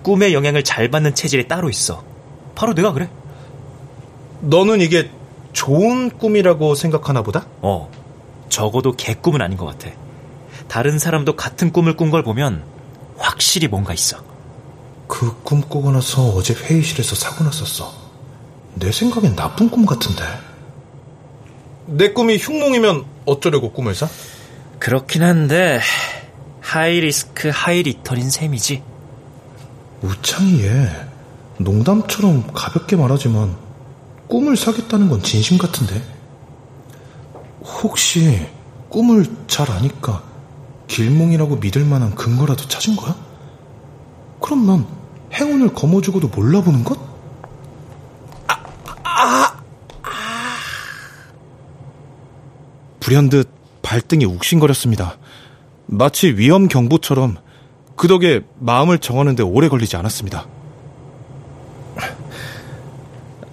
꿈의 0.02 0.34
영향을 0.34 0.64
잘 0.64 0.90
받는 0.90 1.14
체질이 1.14 1.46
따로 1.48 1.68
있어. 1.70 2.02
바로 2.54 2.74
내가 2.74 2.92
그래. 2.92 3.08
너는 4.40 4.80
이게 4.80 5.10
좋은 5.52 6.10
꿈이라고 6.10 6.74
생각하나 6.74 7.22
보다? 7.22 7.46
어, 7.60 7.90
적어도 8.48 8.92
개꿈은 8.92 9.40
아닌 9.42 9.56
것 9.56 9.66
같아. 9.66 9.94
다른 10.68 10.98
사람도 10.98 11.36
같은 11.36 11.72
꿈을 11.72 11.96
꾼 11.96 12.10
걸 12.10 12.22
보면 12.22 12.64
확실히 13.18 13.68
뭔가 13.68 13.92
있어. 13.94 14.18
그 15.06 15.32
꿈 15.44 15.60
꾸고 15.60 15.92
나서 15.92 16.22
어제 16.30 16.54
회의실에서 16.54 17.14
사고 17.14 17.44
났었어. 17.44 17.92
내 18.74 18.90
생각엔 18.90 19.36
나쁜 19.36 19.68
꿈 19.70 19.84
같은데. 19.84 20.22
내 21.92 22.12
꿈이 22.12 22.38
흉몽이면 22.38 23.04
어쩌려고 23.26 23.70
꿈을 23.70 23.94
사? 23.94 24.08
그렇긴 24.78 25.22
한데 25.22 25.80
high 26.60 27.00
risk 27.00 27.50
high 27.52 27.82
return인 27.82 28.30
셈이지. 28.30 28.82
우창이 30.00 30.64
얘 30.64 30.88
농담처럼 31.58 32.48
가볍게 32.52 32.96
말하지만 32.96 33.54
꿈을 34.26 34.56
사겠다는 34.56 35.08
건 35.08 35.22
진심 35.22 35.58
같은데. 35.58 36.02
혹시 37.62 38.46
꿈을 38.88 39.26
잘 39.46 39.70
아니까 39.70 40.22
길몽이라고 40.88 41.56
믿을 41.56 41.84
만한 41.84 42.14
근거라도 42.14 42.66
찾은 42.68 42.96
거야? 42.96 43.14
그럼 44.40 44.66
난 44.66 44.86
행운을 45.34 45.74
거머쥐고도 45.74 46.28
몰라보는 46.28 46.84
것? 46.84 46.98
아, 48.48 48.54
아, 49.04 49.44
아. 49.44 49.51
불현듯 53.02 53.48
발등이 53.82 54.24
욱신거렸습니다. 54.24 55.16
마치 55.86 56.28
위험 56.28 56.68
경보처럼 56.68 57.36
그 57.96 58.06
덕에 58.06 58.42
마음을 58.60 58.98
정하는데 58.98 59.42
오래 59.42 59.68
걸리지 59.68 59.96
않았습니다. 59.96 60.46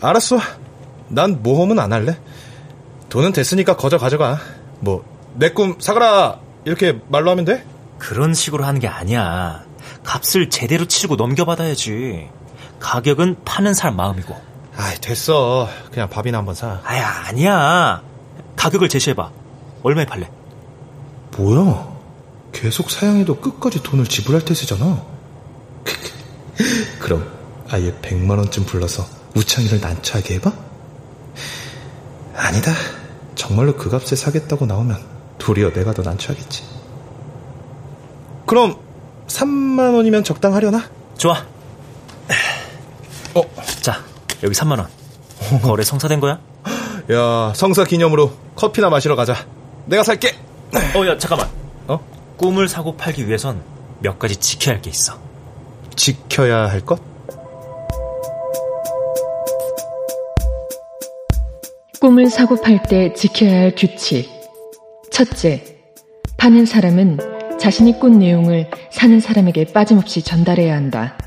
알았어. 0.02 0.38
난 1.10 1.42
모험은 1.42 1.80
안 1.80 1.92
할래. 1.92 2.18
돈은 3.10 3.34
됐으니까 3.34 3.76
거저 3.76 3.98
가져가. 3.98 4.40
뭐, 4.82 5.04
내 5.34 5.52
꿈 5.54 5.76
사가라! 5.80 6.40
이렇게 6.66 7.00
말로 7.10 7.32
하면 7.32 7.44
돼? 7.44 7.66
그런 7.98 8.34
식으로 8.34 8.64
하는 8.64 8.80
게 8.80 8.88
아니야. 8.88 9.66
값을 10.04 10.50
제대로 10.50 10.86
치르고 10.86 11.16
넘겨받아야지. 11.16 12.30
가격은 12.80 13.38
파는 13.46 13.74
사람 13.74 13.96
마음이고. 13.98 14.40
아이, 14.78 14.96
됐어. 15.02 15.68
그냥 15.92 16.08
밥이나 16.10 16.38
한번 16.38 16.56
사. 16.56 16.80
아야, 16.86 17.08
아니야. 17.28 18.04
가격을 18.60 18.90
제시해봐. 18.90 19.32
얼마에 19.84 20.06
팔래? 20.06 20.30
뭐야? 21.38 21.98
계속 22.52 22.92
사양해도 22.92 23.38
끝까지 23.38 23.82
돈을 23.82 24.06
지불할 24.06 24.44
태세잖아. 24.44 25.02
그럼 27.00 27.32
아예 27.70 27.94
100만 28.02 28.32
원쯤 28.38 28.66
불러서 28.66 29.06
우창이를 29.36 29.80
난처하게 29.80 30.36
해봐? 30.36 30.52
아니다. 32.36 32.74
정말로 33.36 33.78
그 33.78 33.90
값에 33.90 34.18
사겠다고 34.18 34.66
나오면 34.66 34.98
도리어 35.38 35.72
내가 35.72 35.94
더 35.94 36.02
난처하겠지. 36.02 36.64
그럼 38.46 38.76
3만 39.28 39.96
원이면 39.96 40.26
적당하려나? 40.26 40.84
좋아. 41.18 41.46
어, 43.36 43.42
자, 43.82 44.04
여기 44.44 44.54
3만 44.54 44.80
원. 44.80 44.90
거래 45.62 45.84
성사된 45.84 46.20
거야? 46.20 46.42
야, 47.12 47.54
성사 47.56 47.86
기념으로 47.86 48.32
커피나 48.56 48.90
마시러 48.90 49.16
가자. 49.16 49.36
내가 49.86 50.04
살게. 50.04 50.36
어, 50.96 51.06
야, 51.08 51.18
잠깐만. 51.18 51.50
어? 51.88 52.00
꿈을 52.38 52.68
사고 52.68 52.96
팔기 52.96 53.28
위해선 53.28 53.62
몇 54.00 54.20
가지 54.20 54.36
지켜야 54.36 54.76
할 54.76 54.82
게 54.82 54.90
있어. 54.92 55.18
지켜야 55.96 56.70
할 56.70 56.82
것? 56.82 57.00
꿈을 62.00 62.30
사고 62.30 62.56
팔 62.62 62.82
때 62.84 63.14
지켜야 63.14 63.60
할 63.62 63.76
규칙. 63.76 64.30
첫째, 65.12 65.64
파는 66.38 66.66
사람은 66.66 67.18
자신이 67.60 68.00
꾼 68.00 68.20
내용을 68.20 68.70
사는 68.92 69.20
사람에게 69.20 69.66
빠짐없이 69.74 70.22
전달해야 70.22 70.76
한다. 70.76 71.18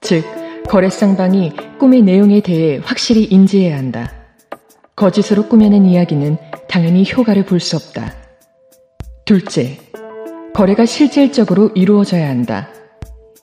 즉, 0.00 0.24
거래상방이 0.68 1.52
꿈의 1.80 2.02
내용에 2.02 2.40
대해 2.40 2.80
확실히 2.84 3.24
인지해야 3.24 3.76
한다. 3.76 4.12
거짓으로 5.00 5.48
꾸며낸 5.48 5.86
이야기는 5.86 6.36
당연히 6.68 7.10
효과를 7.10 7.46
볼 7.46 7.58
수 7.58 7.76
없다. 7.76 8.12
둘째, 9.24 9.78
거래가 10.52 10.84
실질적으로 10.84 11.70
이루어져야 11.74 12.28
한다. 12.28 12.68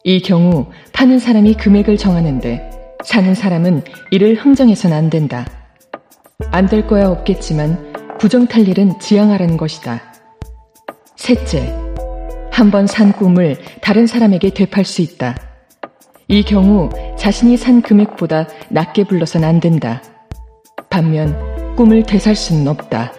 이 0.03 0.21
경우 0.21 0.67
파는 0.93 1.17
사람이 1.17 1.55
금액을 1.55 1.97
정하는데 1.97 2.69
사는 3.03 3.33
사람은 3.33 3.81
이를 4.11 4.35
흥정해선 4.35 4.93
안 4.93 5.09
된다. 5.09 5.47
안 6.51 6.67
될 6.67 6.85
거야 6.85 7.09
없겠지만 7.09 8.17
부정탈 8.19 8.67
일은 8.67 8.99
지양하라는 8.99 9.57
것이다. 9.57 10.13
셋째, 11.15 11.73
한 12.51 12.69
번 12.69 12.85
산 12.85 13.11
꿈을 13.11 13.57
다른 13.81 14.05
사람에게 14.05 14.51
되팔 14.51 14.85
수 14.85 15.01
있다. 15.01 15.35
이 16.27 16.43
경우 16.43 16.89
자신이 17.17 17.57
산 17.57 17.81
금액보다 17.81 18.47
낮게 18.69 19.05
불러선 19.05 19.43
안 19.43 19.59
된다. 19.59 20.03
반면 20.89 21.56
꿈을 21.77 22.03
되살 22.03 22.35
수는 22.35 22.67
없다. 22.67 23.13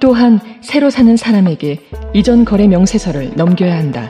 또한 0.00 0.40
새로 0.62 0.88
사는 0.88 1.14
사람에게 1.16 1.80
이전 2.14 2.44
거래 2.44 2.66
명세서를 2.68 3.32
넘겨야 3.36 3.76
한다. 3.76 4.08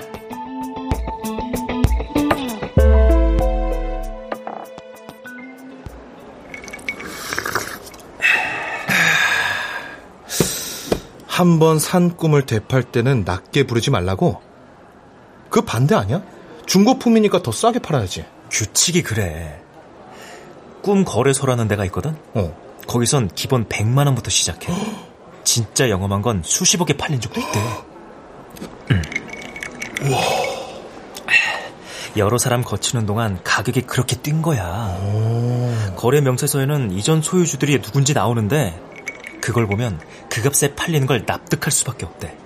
한 11.27 11.59
번 11.59 11.79
산 11.79 12.17
꿈을 12.17 12.45
되팔 12.45 12.83
때는 12.85 13.25
낮게 13.25 13.67
부르지 13.67 13.91
말라고? 13.91 14.41
그 15.49 15.63
반대 15.63 15.95
아니야? 15.95 16.23
중고품이니까 16.67 17.43
더 17.43 17.51
싸게 17.51 17.79
팔아야지. 17.81 18.25
규칙이 18.51 19.03
그래. 19.03 19.61
꿈 20.83 21.05
거래소라는 21.05 21.67
데가 21.69 21.85
있거든? 21.87 22.15
어. 22.35 22.55
거기선 22.91 23.31
기본 23.37 23.67
100만 23.69 24.07
원부터 24.07 24.31
시작해. 24.31 24.73
진짜 25.45 25.89
영험한 25.89 26.23
건 26.23 26.43
수십억에 26.45 26.95
팔린 26.95 27.21
적도 27.21 27.41
있대. 27.41 27.61
음. 28.91 29.03
여러 32.17 32.37
사람 32.37 32.63
거치는 32.63 33.07
동안 33.07 33.39
가격이 33.45 33.83
그렇게 33.83 34.17
뛴 34.17 34.43
거야. 34.43 34.99
거래 35.95 36.21
명세서에는 36.21 36.91
이전 36.91 37.23
소유주들이 37.23 37.81
누군지 37.81 38.13
나오는데 38.13 38.83
그걸 39.41 39.69
보면 39.69 40.01
그 40.29 40.43
값에 40.43 40.75
팔리는 40.75 41.07
걸 41.07 41.23
납득할 41.25 41.71
수밖에 41.71 42.07
없대. 42.07 42.37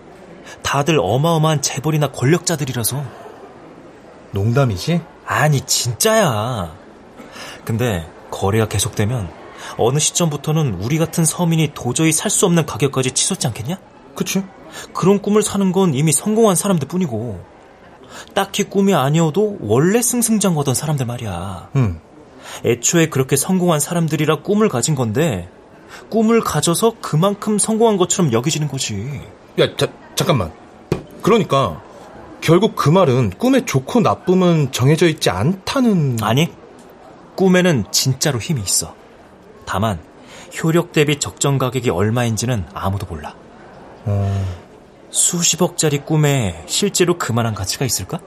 다들 0.62 0.98
어마어마한 1.00 1.62
재벌이나 1.62 2.08
권력자들이라서. 2.08 3.02
농담이지? 4.32 5.00
아니 5.24 5.62
진짜야. 5.62 6.76
근데 7.64 8.06
거래가 8.30 8.68
계속되면 8.68 9.43
어느 9.76 9.98
시점부터는 9.98 10.74
우리 10.80 10.98
같은 10.98 11.24
서민이 11.24 11.72
도저히 11.74 12.12
살 12.12 12.30
수 12.30 12.46
없는 12.46 12.66
가격까지 12.66 13.12
치솟지 13.12 13.46
않겠냐? 13.48 13.78
그치? 14.14 14.42
그런 14.92 15.22
꿈을 15.22 15.42
사는 15.42 15.70
건 15.72 15.94
이미 15.94 16.10
성공한 16.12 16.56
사람들 16.56 16.88
뿐이고 16.88 17.44
딱히 18.34 18.64
꿈이 18.64 18.94
아니어도 18.94 19.56
원래 19.60 20.02
승승장구하던 20.02 20.74
사람들 20.74 21.06
말이야. 21.06 21.70
응. 21.76 22.00
애초에 22.64 23.06
그렇게 23.08 23.36
성공한 23.36 23.80
사람들이라 23.80 24.40
꿈을 24.40 24.68
가진 24.68 24.94
건데 24.94 25.48
꿈을 26.10 26.40
가져서 26.40 26.96
그만큼 27.00 27.58
성공한 27.58 27.96
것처럼 27.96 28.32
여겨지는 28.32 28.68
거지. 28.68 29.20
야, 29.60 29.76
자, 29.76 29.86
잠깐만. 30.16 30.52
그러니까 31.22 31.80
결국 32.40 32.76
그 32.76 32.90
말은 32.90 33.30
꿈의 33.38 33.64
좋고 33.64 34.00
나쁨은 34.00 34.72
정해져 34.72 35.08
있지 35.08 35.30
않다는 35.30 36.18
아니, 36.20 36.48
꿈에는 37.36 37.84
진짜로 37.90 38.38
힘이 38.38 38.60
있어. 38.62 38.94
다만 39.66 39.98
효력 40.62 40.92
대비 40.92 41.18
적정 41.18 41.58
가격이 41.58 41.90
얼마인지는 41.90 42.66
아무도 42.74 43.06
몰라. 43.06 43.34
어... 44.04 44.56
수십억짜리 45.10 45.98
꿈에 45.98 46.64
실제로 46.66 47.18
그만한 47.18 47.54
가치가 47.54 47.84
있을까? 47.84 48.20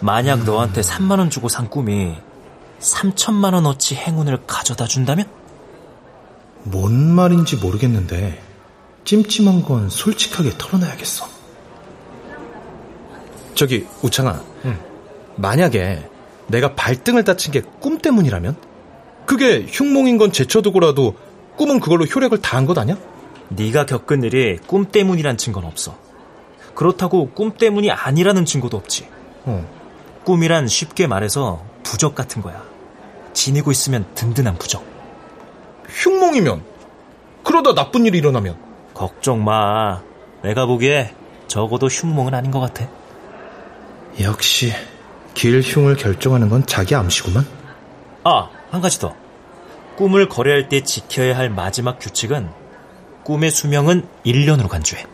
만약 0.00 0.40
음... 0.40 0.44
너한테 0.44 0.80
3만 0.80 1.18
원 1.18 1.30
주고 1.30 1.48
산 1.48 1.68
꿈이 1.68 2.16
3천만 2.80 3.54
원어치 3.54 3.94
행운을 3.94 4.46
가져다 4.46 4.86
준다면? 4.86 5.26
뭔 6.62 6.92
말인지 7.14 7.56
모르겠는데 7.56 8.42
찜찜한 9.04 9.62
건 9.62 9.88
솔직하게 9.88 10.52
털어놔야겠어. 10.58 11.26
저기 13.54 13.86
우창아, 14.02 14.42
응. 14.64 14.78
만약에 15.36 16.08
내가 16.46 16.74
발등을 16.74 17.24
다친 17.24 17.52
게 17.52 17.62
꿈 17.80 17.98
때문이라면? 17.98 18.56
그게 19.30 19.64
흉몽인 19.64 20.18
건 20.18 20.32
제쳐두고라도 20.32 21.14
꿈은 21.56 21.78
그걸로 21.78 22.04
효력을 22.04 22.36
다한 22.42 22.66
것 22.66 22.76
아니야? 22.76 22.96
네가 23.50 23.86
겪은 23.86 24.24
일이 24.24 24.58
꿈 24.66 24.86
때문이란 24.86 25.36
증거는 25.36 25.68
없어. 25.68 25.96
그렇다고 26.74 27.30
꿈 27.30 27.52
때문이 27.52 27.92
아니라는 27.92 28.44
증거도 28.44 28.76
없지. 28.76 29.06
어. 29.44 29.64
꿈이란 30.24 30.66
쉽게 30.66 31.06
말해서 31.06 31.64
부적 31.84 32.16
같은 32.16 32.42
거야. 32.42 32.60
지니고 33.32 33.70
있으면 33.70 34.04
든든한 34.16 34.58
부적. 34.58 34.84
흉몽이면 35.88 36.64
그러다 37.44 37.74
나쁜 37.74 38.06
일이 38.06 38.18
일어나면 38.18 38.56
걱정 38.94 39.44
마. 39.44 40.02
내가 40.42 40.66
보기에 40.66 41.14
적어도 41.46 41.86
흉몽은 41.86 42.34
아닌 42.34 42.50
것 42.50 42.58
같아. 42.58 42.88
역시 44.20 44.72
길흉을 45.34 45.94
결정하는 45.94 46.48
건 46.48 46.66
자기 46.66 46.96
암시구만. 46.96 47.46
아, 48.24 48.50
한 48.70 48.80
가지 48.80 48.98
더. 48.98 49.19
꿈을 50.00 50.30
거래할 50.30 50.70
때 50.70 50.80
지켜야 50.80 51.36
할 51.36 51.50
마지막 51.50 51.98
규칙은 51.98 52.48
꿈의 53.22 53.50
수명은 53.50 54.08
1년으로 54.24 54.66
간주해. 54.66 55.04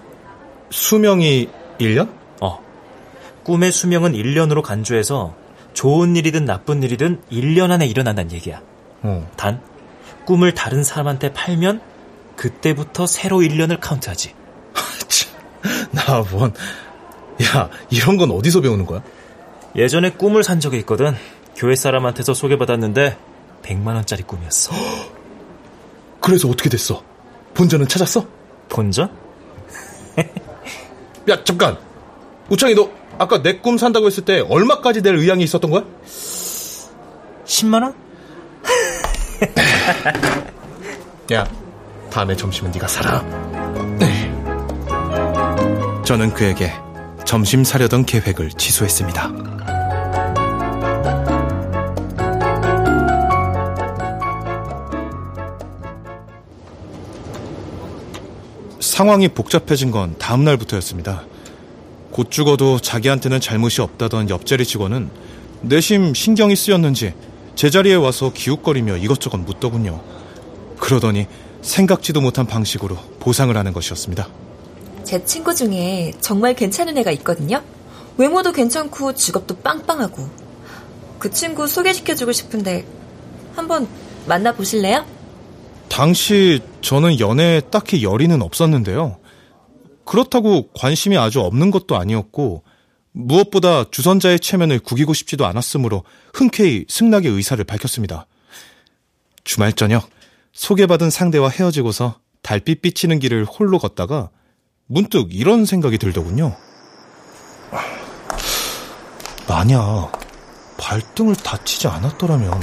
수명이 0.70 1.48
1년? 1.80 2.08
어. 2.40 2.60
꿈의 3.42 3.72
수명은 3.72 4.12
1년으로 4.12 4.62
간주해서 4.62 5.34
좋은 5.74 6.14
일이든 6.14 6.44
나쁜 6.44 6.84
일이든 6.84 7.20
1년 7.32 7.72
안에 7.72 7.84
일어난다는 7.84 8.30
얘기야. 8.30 8.62
어. 9.02 9.28
단, 9.36 9.60
꿈을 10.24 10.54
다른 10.54 10.84
사람한테 10.84 11.32
팔면 11.32 11.80
그때부터 12.36 13.06
새로 13.08 13.38
1년을 13.38 13.80
카운트하지. 13.80 14.34
나 15.90 16.24
뭔. 16.30 16.54
야, 17.42 17.70
이런 17.90 18.16
건 18.16 18.30
어디서 18.30 18.60
배우는 18.60 18.86
거야? 18.86 19.02
예전에 19.74 20.10
꿈을 20.10 20.44
산 20.44 20.60
적이 20.60 20.78
있거든. 20.78 21.12
교회 21.56 21.74
사람한테서 21.74 22.34
소개받았는데 22.34 23.16
100만 23.62 23.88
원짜리 23.94 24.22
꿈이었어. 24.22 24.72
그래서 26.20 26.48
어떻게 26.48 26.68
됐어? 26.68 27.02
본전은 27.54 27.88
찾았어? 27.88 28.26
본전? 28.68 29.10
야, 31.28 31.44
잠깐. 31.44 31.78
우창이 32.48 32.74
너 32.74 32.88
아까 33.18 33.42
내 33.42 33.60
꿈 33.60 33.78
산다고 33.78 34.06
했을 34.06 34.24
때 34.24 34.40
얼마까지 34.40 35.02
낼 35.02 35.16
의향이 35.16 35.42
있었던 35.44 35.70
거야? 35.70 35.84
10만 37.44 37.82
원? 37.82 37.94
야, 41.32 41.48
다음에 42.10 42.36
점심은 42.36 42.70
네가 42.72 42.86
사라. 42.88 43.20
네. 43.98 44.32
저는 46.04 46.32
그에게 46.34 46.72
점심 47.24 47.64
사려던 47.64 48.06
계획을 48.06 48.50
취소했습니다. 48.52 49.28
상황이 58.96 59.28
복잡해진 59.28 59.90
건 59.90 60.14
다음 60.18 60.42
날부터였습니다. 60.44 61.26
곧 62.12 62.30
죽어도 62.30 62.78
자기한테는 62.78 63.42
잘못이 63.42 63.82
없다던 63.82 64.30
옆자리 64.30 64.64
직원은 64.64 65.10
내심 65.60 66.14
신경이 66.14 66.56
쓰였는지 66.56 67.12
제자리에 67.56 67.94
와서 67.94 68.32
기웃거리며 68.32 68.96
이것저것 68.96 69.36
묻더군요. 69.36 70.00
그러더니 70.78 71.26
생각지도 71.60 72.22
못한 72.22 72.46
방식으로 72.46 72.96
보상을 73.20 73.54
하는 73.54 73.74
것이었습니다. 73.74 74.28
제 75.04 75.22
친구 75.26 75.54
중에 75.54 76.14
정말 76.22 76.54
괜찮은 76.54 76.96
애가 76.96 77.10
있거든요. 77.10 77.62
외모도 78.16 78.50
괜찮고 78.50 79.12
직업도 79.12 79.58
빵빵하고. 79.58 80.26
그 81.18 81.30
친구 81.30 81.66
소개시켜주고 81.66 82.32
싶은데 82.32 82.86
한번 83.56 83.88
만나보실래요? 84.24 85.15
당시 85.88 86.60
저는 86.82 87.20
연애에 87.20 87.60
딱히 87.70 88.02
열의는 88.02 88.42
없었는데요. 88.42 89.18
그렇다고 90.04 90.68
관심이 90.72 91.18
아주 91.18 91.40
없는 91.40 91.70
것도 91.70 91.96
아니었고 91.96 92.62
무엇보다 93.12 93.90
주선자의 93.90 94.40
체면을 94.40 94.78
구기고 94.78 95.14
싶지도 95.14 95.46
않았으므로 95.46 96.04
흔쾌히 96.34 96.84
승낙의 96.88 97.30
의사를 97.30 97.62
밝혔습니다. 97.64 98.26
주말 99.42 99.72
저녁 99.72 100.08
소개받은 100.52 101.10
상대와 101.10 101.48
헤어지고서 101.48 102.18
달빛 102.42 102.82
비치는 102.82 103.18
길을 103.18 103.44
홀로 103.44 103.78
걷다가 103.78 104.30
문득 104.86 105.28
이런 105.34 105.64
생각이 105.64 105.98
들더군요. 105.98 106.56
만약 109.48 110.12
발등을 110.76 111.34
다치지 111.36 111.88
않았더라면 111.88 112.60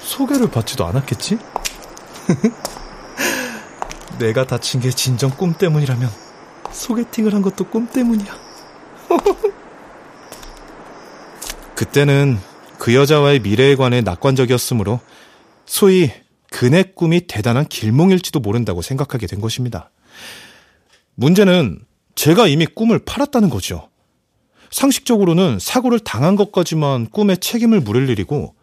소개를 0.00 0.50
받지도 0.50 0.86
않았겠지? 0.86 1.38
내가 4.18 4.46
다친 4.46 4.80
게 4.80 4.90
진정 4.90 5.30
꿈 5.30 5.54
때문이라면 5.54 6.10
소개팅을 6.70 7.34
한 7.34 7.42
것도 7.42 7.64
꿈 7.64 7.86
때문이야. 7.86 8.38
그때는 11.74 12.38
그 12.78 12.94
여자와의 12.94 13.40
미래에 13.40 13.76
관해 13.76 14.00
낙관적이었으므로 14.00 15.00
소위 15.66 16.10
그네 16.50 16.92
꿈이 16.94 17.22
대단한 17.26 17.66
길몽일지도 17.66 18.40
모른다고 18.40 18.82
생각하게 18.82 19.26
된 19.26 19.40
것입니다. 19.40 19.90
문제는 21.16 21.80
제가 22.14 22.46
이미 22.46 22.66
꿈을 22.66 23.00
팔았다는 23.00 23.50
거죠. 23.50 23.88
상식적으로는 24.70 25.58
사고를 25.60 26.00
당한 26.00 26.36
것까지만 26.36 27.10
꿈에 27.10 27.36
책임을 27.36 27.80
물을 27.80 28.08
일이고 28.08 28.54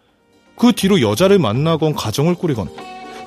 그 0.57 0.73
뒤로 0.73 1.01
여자를 1.01 1.39
만나건 1.39 1.95
가정을 1.95 2.35
꾸리건 2.35 2.69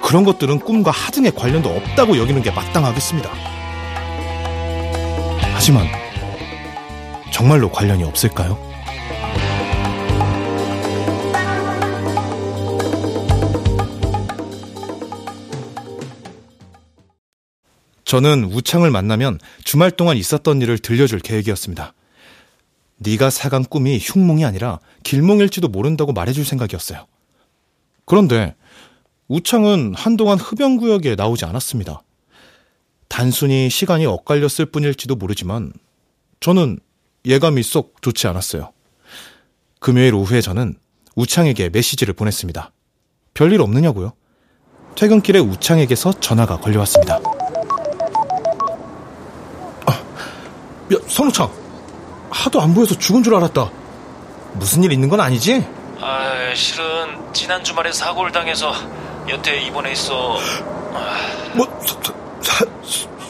그런 0.05 0.23
것들은 0.23 0.61
꿈과 0.61 0.91
하등의 0.91 1.35
관련도 1.35 1.71
없다고 1.71 2.19
여기는 2.19 2.43
게 2.43 2.51
마땅하겠습니다. 2.51 3.31
하지만 5.55 5.87
정말로 7.33 7.73
관련이 7.73 8.05
없을까요? 8.05 8.59
저는 18.05 18.45
우창을 18.45 18.91
만나면 18.91 19.39
주말 19.65 19.91
동안 19.91 20.19
있었던 20.19 20.61
일을 20.61 20.79
들려줄 20.79 21.21
계획이었습니다. 21.21 21.95
네가 22.99 23.31
사간 23.31 23.65
꿈이 23.65 23.99
흉몽이 24.01 24.45
아니라 24.45 24.81
길몽일지도 25.03 25.69
모른다고 25.69 26.13
말해줄 26.13 26.45
생각이었어요. 26.45 27.07
그런데 28.05 28.55
우창은 29.35 29.95
한동안 29.97 30.39
흡연구역에 30.39 31.17
나오지 31.17 31.45
않았습니다. 31.45 32.03
단순히 33.09 33.69
시간이 33.69 34.07
엇갈렸을 34.07 34.67
뿐일지도 34.67 35.17
모르지만 35.17 35.73
저는 36.39 36.79
예감이 37.25 37.65
쏙 37.65 38.01
좋지 38.01 38.29
않았어요. 38.29 38.71
금요일 39.81 40.15
오후에 40.15 40.41
저는 40.41 40.77
우창에게 41.17 41.71
메시지를 41.71 42.15
보냈습니다. 42.15 42.71
별일 43.35 43.61
없느냐고요? 43.61 44.13
퇴근길에 44.95 45.41
우창에게서 45.41 46.21
전화가 46.21 46.61
걸려왔습니다. 46.61 47.19
아, 49.87 49.93
야, 49.93 50.99
선우창. 51.09 51.51
하도 52.31 52.61
안 52.61 52.73
보여서 52.73 52.97
죽은 52.97 53.25
줄 53.25 53.35
알았다. 53.35 53.69
무슨 54.53 54.85
일 54.85 54.93
있는 54.93 55.09
건 55.09 55.19
아니지? 55.19 55.67
아, 56.01 56.55
실은 56.55 57.33
지난 57.33 57.65
주말에 57.65 57.91
사고를 57.91 58.31
당해서 58.31 58.73
여태 59.29 59.57
입원해 59.61 59.93
있어. 59.93 60.39
뭐 61.55 61.67
사, 61.81 61.95
사, 62.41 62.65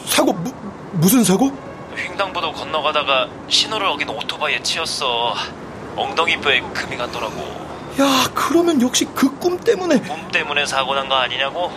사고 0.05 0.33
무, 0.33 0.51
무슨 0.93 1.23
사고? 1.23 1.51
횡단보도 1.95 2.51
건너가다가 2.51 3.27
신호를 3.47 3.87
어긴 3.87 4.09
오토바이에 4.09 4.61
치였어. 4.61 5.33
엉덩이 5.95 6.37
뼈에 6.37 6.59
금이 6.73 6.97
갔더라고. 6.97 7.65
야, 7.99 8.29
그러면 8.33 8.81
역시 8.81 9.05
그 9.05 9.33
꿈 9.39 9.57
때문에. 9.59 9.99
꿈 10.01 10.27
때문에 10.31 10.65
사고 10.65 10.93
난 10.95 11.07
거 11.07 11.15
아니냐고? 11.15 11.71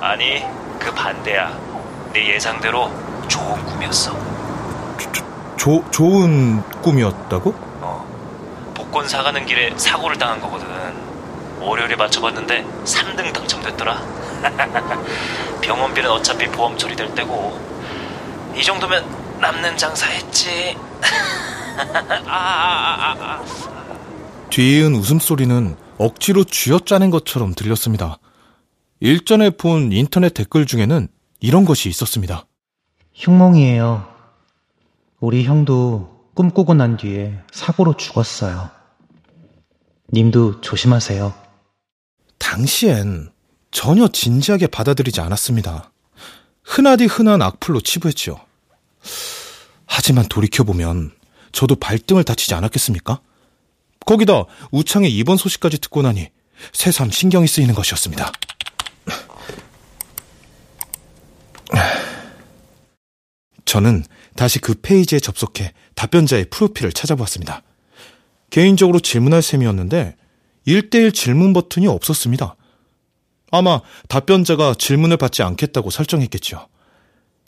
아니, 0.00 0.42
그 0.78 0.92
반대야. 0.94 1.58
내 2.12 2.34
예상대로 2.34 2.90
좋은 3.28 3.64
꿈이었어. 3.66 4.12
조, 5.12 5.24
조, 5.56 5.90
좋은 5.90 6.62
꿈이었다고? 6.80 7.52
어. 7.80 8.72
복권 8.74 9.06
사가는 9.08 9.44
길에 9.44 9.72
사고를 9.76 10.16
당한 10.16 10.40
거거든. 10.40 10.66
월요일에 11.64 11.96
맞춰봤는데 11.96 12.64
3등 12.84 13.32
당첨됐더라. 13.32 14.02
병원비는 15.62 16.10
어차피 16.10 16.46
보험 16.48 16.76
처리될 16.76 17.14
때고 17.14 17.58
이 18.56 18.62
정도면 18.62 19.04
남는 19.40 19.76
장사 19.76 20.06
했지. 20.06 20.76
아, 22.26 23.14
아, 23.16 23.16
아, 23.18 23.44
뒤이은 24.50 24.94
웃음소리는 24.94 25.76
억지로 25.98 26.44
쥐어짜낸 26.44 27.10
것처럼 27.10 27.54
들렸습니다. 27.54 28.18
일전에 29.00 29.50
본 29.50 29.92
인터넷 29.92 30.32
댓글 30.32 30.66
중에는 30.66 31.08
이런 31.40 31.64
것이 31.64 31.88
있었습니다. 31.88 32.46
흉몽이에요. 33.12 34.06
우리 35.20 35.44
형도 35.44 36.14
꿈꾸고 36.34 36.74
난 36.74 36.96
뒤에 36.96 37.38
사고로 37.52 37.96
죽었어요. 37.96 38.70
님도 40.12 40.60
조심하세요. 40.60 41.43
당시엔 42.38 43.30
전혀 43.70 44.08
진지하게 44.08 44.68
받아들이지 44.68 45.20
않았습니다. 45.20 45.92
흔하디 46.62 47.06
흔한 47.06 47.42
악플로 47.42 47.80
치부했죠. 47.80 48.38
하지만 49.86 50.26
돌이켜보면 50.28 51.12
저도 51.52 51.76
발등을 51.76 52.24
다치지 52.24 52.54
않았겠습니까? 52.54 53.20
거기다 54.06 54.44
우창의 54.70 55.14
입원 55.14 55.36
소식까지 55.36 55.78
듣고 55.78 56.02
나니 56.02 56.28
새삼 56.72 57.10
신경이 57.10 57.46
쓰이는 57.46 57.74
것이었습니다. 57.74 58.32
저는 63.64 64.04
다시 64.36 64.58
그 64.58 64.74
페이지에 64.74 65.18
접속해 65.18 65.72
답변자의 65.94 66.46
프로필을 66.50 66.92
찾아보았습니다. 66.92 67.62
개인적으로 68.50 69.00
질문할 69.00 69.42
셈이었는데 69.42 70.16
1대1 70.66 71.14
질문 71.14 71.52
버튼이 71.52 71.86
없었습니다. 71.86 72.56
아마 73.50 73.80
답변자가 74.08 74.74
질문을 74.74 75.16
받지 75.16 75.42
않겠다고 75.42 75.90
설정했겠죠. 75.90 76.68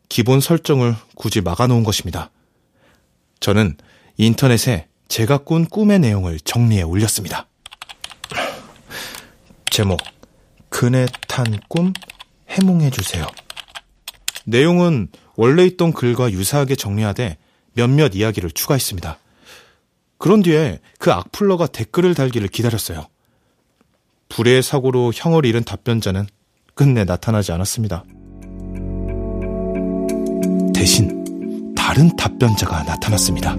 기본 0.09 0.41
설정을 0.41 0.95
굳이 1.17 1.41
막아놓은 1.41 1.83
것입니다. 1.83 2.31
저는 3.41 3.77
인터넷에 4.17 4.87
제가 5.09 5.39
꾼 5.39 5.67
꿈의 5.67 5.99
내용을 5.99 6.41
정리해 6.41 6.83
올렸습니다. 6.83 7.47
제목, 9.71 10.01
그네 10.69 11.07
탄 11.29 11.45
꿈 11.69 11.93
해몽해 12.49 12.91
주세요. 12.91 13.27
내용은 14.45 15.09
원래 15.35 15.65
있던 15.67 15.93
글과 15.93 16.31
유사하게 16.31 16.77
정리하되 16.77 17.37
몇몇 17.75 18.15
이야기를 18.15 18.53
추가했습니다. 18.53 19.19
그런 20.19 20.43
뒤에 20.43 20.81
그 20.99 21.13
악플러가 21.13 21.67
댓글을 21.67 22.15
달기를 22.15 22.49
기다렸어요. 22.49 23.07
불의 24.29 24.63
사고로 24.63 25.13
형을 25.15 25.45
잃은 25.45 25.65
답변자는 25.65 26.27
끝내 26.75 27.05
나타나지 27.05 27.53
않았습니다. 27.53 28.05
대신 30.75 31.75
다른 31.75 32.15
답변자가 32.17 32.83
나타났습니다. 32.83 33.57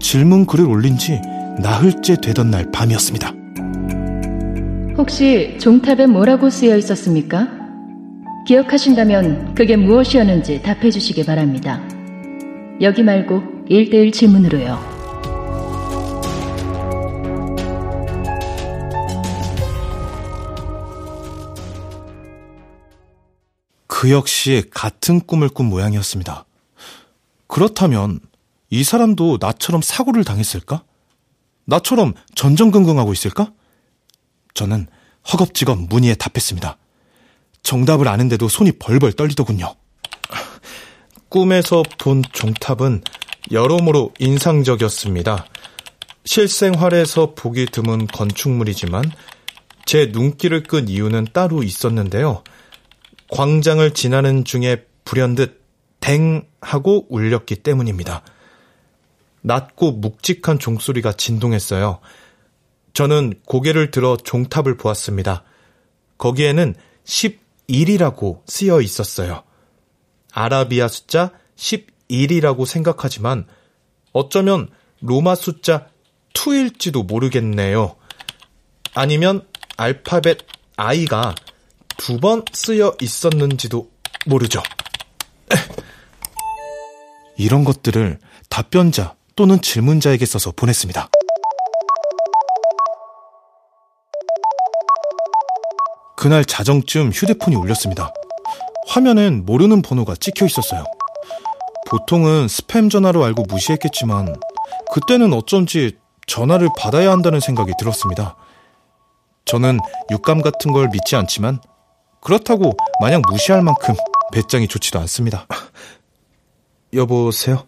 질문 0.00 0.46
글을 0.46 0.66
올린 0.66 0.96
지 0.96 1.20
나흘째 1.60 2.16
되던 2.20 2.50
날 2.50 2.70
밤이었습니다. 2.70 3.32
혹시 4.96 5.56
종탑에 5.58 6.06
뭐라고 6.06 6.50
쓰여 6.50 6.76
있었습니까? 6.76 7.48
기억하신다면 8.46 9.54
그게 9.54 9.76
무엇이었는지 9.76 10.62
답해 10.62 10.90
주시기 10.90 11.24
바랍니다. 11.24 11.80
여기 12.80 13.02
말고 13.02 13.42
일대일 13.68 14.12
질문으로요. 14.12 14.89
그 24.00 24.10
역시 24.10 24.62
같은 24.70 25.20
꿈을 25.20 25.50
꾼 25.50 25.66
모양이었습니다. 25.66 26.46
그렇다면 27.46 28.20
이 28.70 28.82
사람도 28.82 29.36
나처럼 29.38 29.82
사고를 29.82 30.24
당했을까? 30.24 30.84
나처럼 31.66 32.14
전전긍긍하고 32.34 33.12
있을까? 33.12 33.52
저는 34.54 34.86
허겁지겁 35.30 35.80
문의에 35.90 36.14
답했습니다. 36.14 36.78
정답을 37.62 38.08
아는데도 38.08 38.48
손이 38.48 38.72
벌벌 38.78 39.12
떨리더군요. 39.12 39.74
꿈에서 41.28 41.82
본 41.98 42.22
종탑은 42.32 43.02
여러모로 43.52 44.14
인상적이었습니다. 44.18 45.44
실생활에서 46.24 47.34
보기 47.34 47.66
드문 47.66 48.06
건축물이지만 48.06 49.12
제 49.84 50.06
눈길을 50.06 50.62
끈 50.62 50.88
이유는 50.88 51.26
따로 51.34 51.62
있었는데요. 51.62 52.42
광장을 53.30 53.88
지나는 53.94 54.44
중에 54.44 54.86
불현듯 55.04 55.60
댕 56.00 56.46
하고 56.60 57.06
울렸기 57.08 57.56
때문입니다. 57.56 58.22
낮고 59.42 59.92
묵직한 59.92 60.58
종소리가 60.58 61.12
진동했어요. 61.12 62.00
저는 62.92 63.34
고개를 63.46 63.90
들어 63.90 64.16
종탑을 64.16 64.76
보았습니다. 64.76 65.44
거기에는 66.18 66.74
11이라고 67.04 68.42
쓰여 68.46 68.80
있었어요. 68.80 69.44
아라비아 70.32 70.88
숫자 70.88 71.32
11이라고 71.56 72.66
생각하지만 72.66 73.46
어쩌면 74.12 74.68
로마 75.00 75.34
숫자 75.34 75.88
2일지도 76.34 77.06
모르겠네요. 77.06 77.96
아니면 78.94 79.46
알파벳 79.76 80.38
I가 80.76 81.34
두 82.00 82.18
번 82.18 82.42
쓰여 82.52 82.96
있었는지도 83.00 83.90
모르죠. 84.26 84.62
이런 87.36 87.62
것들을 87.62 88.18
답변자 88.48 89.14
또는 89.36 89.60
질문자에게 89.60 90.24
써서 90.24 90.50
보냈습니다. 90.50 91.08
그날 96.16 96.44
자정쯤 96.44 97.10
휴대폰이 97.10 97.54
울렸습니다. 97.56 98.12
화면엔 98.88 99.44
모르는 99.44 99.82
번호가 99.82 100.14
찍혀 100.16 100.46
있었어요. 100.46 100.84
보통은 101.90 102.46
스팸 102.46 102.90
전화로 102.90 103.24
알고 103.24 103.44
무시했겠지만 103.44 104.36
그때는 104.92 105.32
어쩐지 105.34 105.98
전화를 106.26 106.70
받아야 106.78 107.10
한다는 107.10 107.40
생각이 107.40 107.72
들었습니다. 107.78 108.36
저는 109.44 109.78
육감 110.10 110.40
같은 110.40 110.72
걸 110.72 110.88
믿지 110.88 111.16
않지만 111.16 111.60
그렇다고 112.20 112.72
마냥 113.00 113.22
무시할 113.28 113.62
만큼 113.62 113.94
배짱이 114.32 114.68
좋지도 114.68 114.98
않습니다. 115.00 115.46
여보세요? 116.92 117.66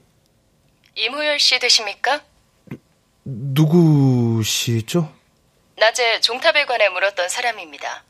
이무열 0.95 1.39
씨 1.39 1.59
되십니까? 1.59 2.21
누구시죠? 3.25 5.11
낮에 5.77 6.21
종탑에 6.21 6.67
관해 6.67 6.89
물었던 6.89 7.29
사람입니다. 7.29 8.05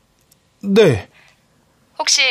네. 0.63 1.09
혹시 1.97 2.21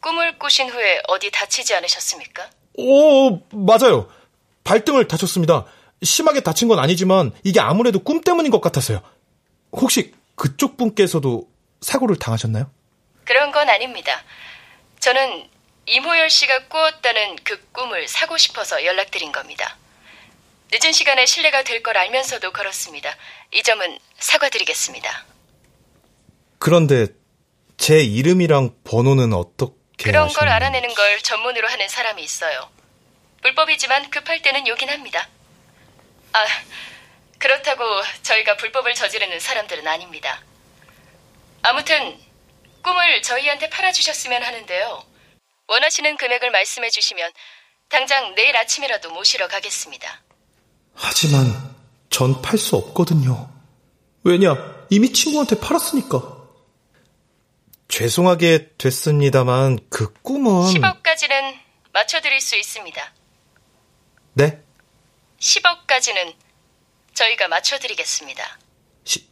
꿈을 0.00 0.38
꾸신 0.38 0.68
후에 0.68 1.00
어디 1.08 1.30
다치지 1.30 1.74
않으셨습니까? 1.74 2.50
오, 2.78 3.40
맞아요. 3.50 4.08
발등을 4.64 5.08
다쳤습니다. 5.08 5.64
심하게 6.02 6.40
다친 6.40 6.68
건 6.68 6.78
아니지만 6.78 7.32
이게 7.44 7.60
아무래도 7.60 7.98
꿈 8.00 8.20
때문인 8.20 8.50
것 8.50 8.60
같아서요. 8.60 9.00
혹시 9.72 10.12
그쪽 10.34 10.76
분께서도 10.76 11.48
사고를 11.80 12.16
당하셨나요? 12.16 12.70
그런 13.26 13.52
건 13.52 13.68
아닙니다. 13.68 14.22
저는 15.00 15.50
이모열 15.86 16.30
씨가 16.30 16.68
꾸었다는 16.68 17.36
그 17.44 17.60
꿈을 17.72 18.08
사고 18.08 18.38
싶어서 18.38 18.84
연락드린 18.84 19.30
겁니다. 19.32 19.76
늦은 20.72 20.92
시간에 20.92 21.26
실례가 21.26 21.62
될 21.62 21.82
걸 21.82 21.96
알면서도 21.98 22.52
걸었습니다. 22.52 23.14
이 23.52 23.62
점은 23.62 23.98
사과드리겠습니다. 24.18 25.24
그런데 26.58 27.06
제 27.76 28.00
이름이랑 28.00 28.76
번호는 28.84 29.32
어떻게 29.32 29.74
그런 30.02 30.24
하셨는지... 30.24 30.36
걸 30.36 30.48
알아내는 30.48 30.94
걸 30.94 31.20
전문으로 31.22 31.68
하는 31.68 31.88
사람이 31.88 32.22
있어요. 32.22 32.70
불법이지만 33.42 34.10
급할 34.10 34.42
때는 34.42 34.66
요긴 34.66 34.88
합니다. 34.88 35.28
아, 36.32 36.44
그렇다고 37.38 37.84
저희가 38.22 38.56
불법을 38.56 38.94
저지르는 38.94 39.38
사람들은 39.38 39.86
아닙니다. 39.86 40.42
아무튼 41.62 42.18
꿈을 42.86 43.20
저희한테 43.20 43.68
팔아주셨으면 43.68 44.44
하는데요. 44.44 45.02
원하시는 45.66 46.16
금액을 46.18 46.52
말씀해 46.52 46.88
주시면 46.90 47.32
당장 47.88 48.32
내일 48.36 48.56
아침이라도 48.56 49.10
모시러 49.10 49.48
가겠습니다. 49.48 50.22
하지만 50.94 51.74
전 52.10 52.40
팔 52.40 52.56
수 52.58 52.76
없거든요. 52.76 53.50
왜냐, 54.22 54.86
이미 54.90 55.12
친구한테 55.12 55.58
팔았으니까. 55.58 56.36
죄송하게 57.88 58.70
됐습니다만 58.78 59.80
그 59.90 60.12
꿈은 60.22 60.72
10억까지는 60.80 61.58
맞춰드릴 61.92 62.40
수 62.40 62.56
있습니다. 62.56 63.14
네? 64.34 64.62
10억까지는 65.40 66.34
저희가 67.14 67.48
맞춰드리겠습니다. 67.48 68.58
시, 69.04 69.28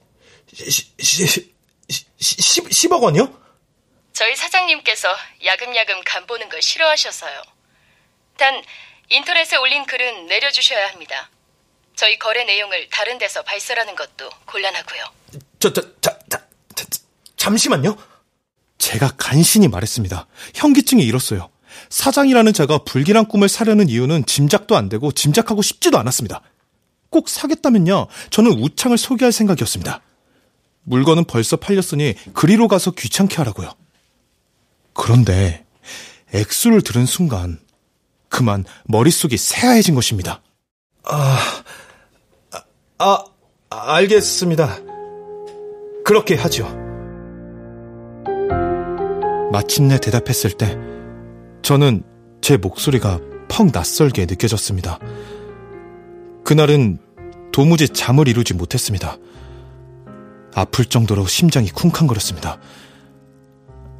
시, 0.52 0.92
시, 0.98 1.54
시, 1.88 2.04
시, 2.18 2.60
10억 2.62 3.00
원이요? 3.02 3.43
저희 4.14 4.36
사장님께서 4.36 5.08
야금야금 5.44 6.00
간 6.06 6.24
보는 6.26 6.48
걸 6.48 6.62
싫어하셔서요. 6.62 7.42
단 8.38 8.62
인터넷에 9.10 9.56
올린 9.56 9.84
글은 9.84 10.26
내려주셔야 10.26 10.88
합니다. 10.90 11.30
저희 11.96 12.16
거래 12.18 12.44
내용을 12.44 12.88
다른 12.90 13.18
데서 13.18 13.42
발설하는 13.42 13.96
것도 13.96 14.30
곤란하고요. 14.46 15.04
저, 15.58 15.72
저, 15.72 15.82
자, 16.00 16.16
자, 16.30 16.46
자, 16.76 16.84
잠시만요. 17.36 17.96
제가 18.78 19.14
간신히 19.16 19.66
말했습니다. 19.66 20.28
현기증이 20.54 21.02
일었어요. 21.02 21.50
사장이라는 21.90 22.52
자가 22.52 22.78
불길한 22.84 23.26
꿈을 23.26 23.48
사려는 23.48 23.88
이유는 23.88 24.26
짐작도 24.26 24.76
안 24.76 24.88
되고 24.88 25.10
짐작하고 25.10 25.60
싶지도 25.60 25.98
않았습니다. 25.98 26.40
꼭 27.10 27.28
사겠다면요. 27.28 28.06
저는 28.30 28.52
우창을 28.52 28.96
소개할 28.96 29.32
생각이었습니다. 29.32 30.02
물건은 30.84 31.24
벌써 31.24 31.56
팔렸으니 31.56 32.14
그리로 32.32 32.68
가서 32.68 32.92
귀찮게 32.92 33.36
하라고요. 33.36 33.72
그런데 34.94 35.64
액수를 36.32 36.82
들은 36.82 37.06
순간 37.06 37.58
그만 38.28 38.64
머릿속이 38.84 39.36
새하얘진 39.36 39.94
것입니다. 39.94 40.42
아, 41.04 41.38
아, 42.98 43.24
알겠습니다. 43.68 44.78
그렇게 46.04 46.34
하죠. 46.34 46.66
마침내 49.52 49.98
대답했을 50.00 50.52
때 50.52 50.76
저는 51.62 52.02
제 52.40 52.56
목소리가 52.56 53.20
퍽 53.48 53.70
낯설게 53.72 54.26
느껴졌습니다. 54.26 54.98
그날은 56.44 56.98
도무지 57.52 57.88
잠을 57.88 58.26
이루지 58.26 58.54
못했습니다. 58.54 59.16
아플 60.54 60.84
정도로 60.84 61.26
심장이 61.26 61.70
쿵쾅거렸습니다. 61.70 62.58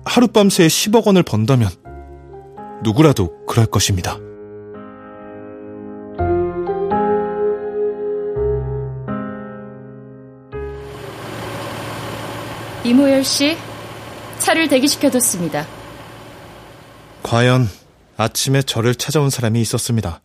하룻밤새 0.04 0.66
10억 0.66 1.06
원을 1.06 1.22
번다면 1.22 1.70
누구라도 2.82 3.44
그럴 3.46 3.66
것입니다. 3.66 4.18
이모열 12.84 13.24
씨, 13.24 13.56
차를 14.38 14.68
대기시켜뒀습니다. 14.68 15.66
과연 17.22 17.66
아침에 18.18 18.60
저를 18.60 18.94
찾아온 18.94 19.30
사람이 19.30 19.60
있었습니다. 19.62 20.20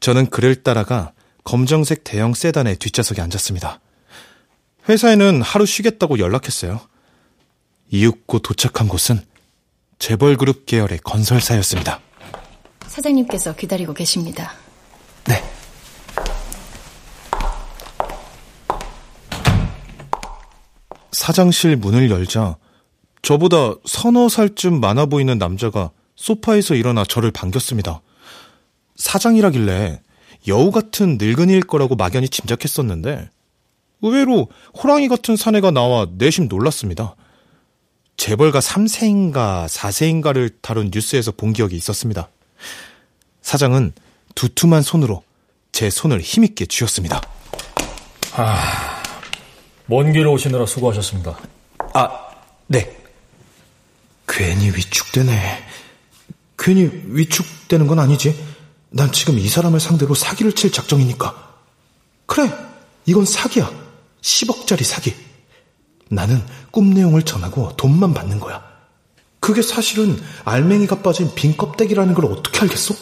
저는 0.00 0.28
그를 0.28 0.62
따라가 0.62 1.12
검정색 1.42 2.04
대형 2.04 2.34
세단의 2.34 2.76
뒷좌석에 2.76 3.22
앉았습니다. 3.22 3.80
회사에는 4.88 5.40
하루 5.40 5.64
쉬겠다고 5.64 6.18
연락했어요. 6.18 6.80
이윽고 7.94 8.40
도착한 8.40 8.88
곳은 8.88 9.20
재벌그룹 10.00 10.66
계열의 10.66 10.98
건설사였습니다. 11.04 12.00
사장님께서 12.88 13.54
기다리고 13.54 13.94
계십니다. 13.94 14.52
네. 15.28 15.40
사장실 21.12 21.76
문을 21.76 22.10
열자 22.10 22.56
저보다 23.22 23.74
서너 23.84 24.28
살쯤 24.28 24.80
많아 24.80 25.06
보이는 25.06 25.38
남자가 25.38 25.92
소파에서 26.16 26.74
일어나 26.74 27.04
저를 27.04 27.30
반겼습니다. 27.30 28.02
사장이라길래 28.96 30.02
여우 30.48 30.72
같은 30.72 31.16
늙은이일 31.16 31.62
거라고 31.62 31.94
막연히 31.94 32.28
짐작했었는데 32.28 33.30
의외로 34.02 34.48
호랑이 34.82 35.06
같은 35.06 35.36
사내가 35.36 35.70
나와 35.70 36.08
내심 36.18 36.48
놀랐습니다. 36.48 37.14
재벌가 38.16 38.60
3세인가 38.60 39.66
4세인가를 39.68 40.54
다룬 40.62 40.90
뉴스에서 40.92 41.32
본 41.32 41.52
기억이 41.52 41.76
있었습니다. 41.76 42.28
사장은 43.42 43.92
두툼한 44.34 44.82
손으로 44.82 45.22
제 45.72 45.90
손을 45.90 46.20
힘있게 46.20 46.66
쥐었습니다. 46.66 47.20
아, 48.32 49.02
먼 49.86 50.12
길 50.12 50.26
오시느라 50.26 50.66
수고하셨습니다. 50.66 51.38
아, 51.92 52.10
네. 52.66 52.96
괜히 54.26 54.68
위축되네. 54.70 55.64
괜히 56.58 56.90
위축되는 57.04 57.86
건 57.86 57.98
아니지. 57.98 58.42
난 58.90 59.12
지금 59.12 59.38
이 59.38 59.48
사람을 59.48 59.80
상대로 59.80 60.14
사기를 60.14 60.54
칠 60.54 60.72
작정이니까. 60.72 61.54
그래, 62.26 62.50
이건 63.06 63.26
사기야. 63.26 63.70
10억짜리 64.22 64.84
사기. 64.84 65.14
나는 66.10 66.44
꿈 66.70 66.90
내용을 66.90 67.22
전하고 67.22 67.76
돈만 67.76 68.14
받는 68.14 68.40
거야. 68.40 68.62
그게 69.40 69.62
사실은 69.62 70.22
알맹이가 70.44 71.02
빠진 71.02 71.34
빈 71.34 71.56
껍데기라는 71.56 72.14
걸 72.14 72.26
어떻게 72.26 72.60
알겠어? 72.60 72.94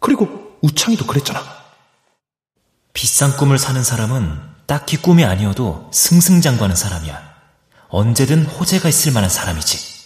그리고 0.00 0.56
우창이도 0.62 1.06
그랬잖아. 1.06 1.42
비싼 2.92 3.36
꿈을 3.36 3.58
사는 3.58 3.82
사람은 3.82 4.40
딱히 4.66 4.96
꿈이 4.96 5.24
아니어도 5.24 5.90
승승장구하는 5.92 6.76
사람이야. 6.76 7.20
언제든 7.88 8.44
호재가 8.44 8.88
있을 8.88 9.12
만한 9.12 9.30
사람이지. 9.30 9.98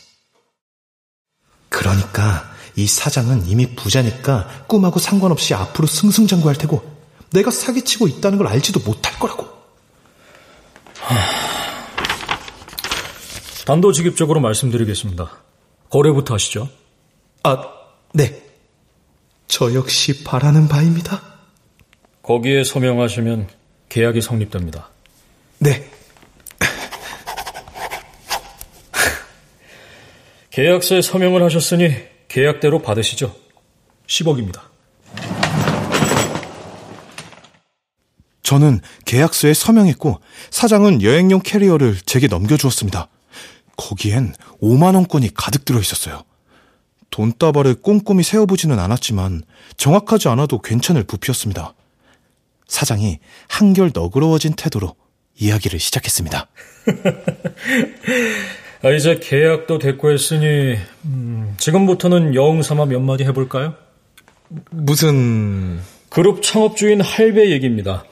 그러니까 1.68 2.50
이 2.76 2.87
사장은 2.87 3.46
이미 3.48 3.74
부자니까 3.74 4.64
꿈하고 4.66 4.98
상관없이 4.98 5.52
앞으로 5.54 5.87
승승장구할 5.87 6.56
테고 6.56 6.82
내가 7.30 7.50
사기치고 7.50 8.08
있다는 8.08 8.38
걸 8.38 8.46
알지도 8.46 8.80
못할 8.80 9.18
거라고. 9.18 9.48
단도직입적으로 13.64 14.40
말씀드리겠습니다. 14.40 15.31
거래부터 15.90 16.35
하시죠. 16.35 16.68
아, 17.42 17.64
네. 18.12 18.42
저 19.46 19.75
역시 19.75 20.25
바라는 20.25 20.68
바입니다. 20.68 21.22
거기에 22.22 22.64
서명하시면 22.64 23.48
계약이 23.88 24.20
성립됩니다. 24.20 24.90
네. 25.59 25.88
계약서에 30.51 31.03
서명을 31.03 31.42
하셨으니 31.42 31.94
계약대로 32.29 32.81
받으시죠. 32.81 33.35
10억입니다. 34.07 34.61
저는 38.42 38.81
계약서에 39.05 39.55
서명했고 39.55 40.20
사장은 40.51 41.03
여행용 41.03 41.40
캐리어를 41.40 41.96
제게 42.05 42.27
넘겨주었습니다. 42.27 43.09
거기엔 43.83 44.35
5만원권이 44.62 45.33
가득 45.35 45.64
들어 45.64 45.81
있었어요. 45.81 46.23
돈다발을 47.11 47.75
꼼꼼히 47.75 48.23
세어보지는 48.23 48.79
않았지만 48.79 49.42
정확하지 49.77 50.29
않아도 50.29 50.61
괜찮을 50.61 51.03
부피였습니다. 51.05 51.75
사장이 52.68 53.18
한결 53.49 53.90
너그러워진 53.92 54.55
태도로 54.55 54.95
이야기를 55.38 55.81
시작했습니다. 55.81 56.49
아, 58.85 58.90
이제 58.90 59.18
계약도 59.21 59.79
됐고 59.79 60.11
했으니 60.11 60.77
음, 61.05 61.55
지금부터는 61.59 62.35
영삼아 62.35 62.87
몇 62.87 63.01
마디 63.01 63.25
해볼까요? 63.25 63.75
무슨 64.71 65.81
그룹 66.09 66.42
창업주인 66.42 67.01
할배 67.01 67.51
얘기입니다. 67.51 68.05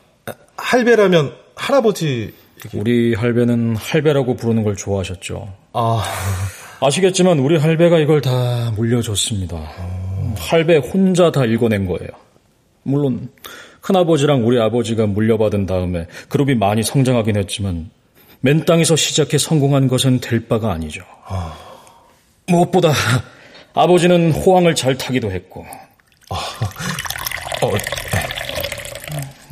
할배라면 0.57 1.33
할아버지 1.55 2.35
우리 2.75 3.15
할배는 3.15 3.77
할배라고 3.77 4.37
부르는 4.37 4.63
걸 4.63 4.77
좋아하셨죠. 4.77 5.53
아 5.73 6.03
아시겠지만 6.81 7.39
우리 7.39 7.59
할배가 7.59 7.99
이걸 7.99 8.21
다 8.21 8.73
물려줬습니다. 8.77 9.57
어... 9.57 10.35
할배 10.39 10.79
혼자 10.79 11.31
다 11.31 11.45
읽어낸 11.45 11.87
거예요. 11.87 12.09
물론 12.83 13.31
큰아버지랑 13.81 14.47
우리 14.47 14.61
아버지가 14.61 15.07
물려받은 15.07 15.67
다음에 15.67 16.07
그룹이 16.29 16.55
많이 16.55 16.83
성장하긴 16.83 17.37
했지만 17.37 17.91
맨 18.41 18.65
땅에서 18.65 18.97
시작해 18.97 19.37
성공한 19.39 19.89
것은 19.89 20.21
될 20.21 20.49
바가 20.49 20.73
아니죠. 20.73 21.03
아... 21.27 21.57
무엇보다 22.47 22.93
아버지는 23.75 24.33
호황을 24.33 24.75
잘 24.75 24.97
타기도 24.97 25.31
했고. 25.31 25.65
아... 26.31 26.35
어... 27.63 27.71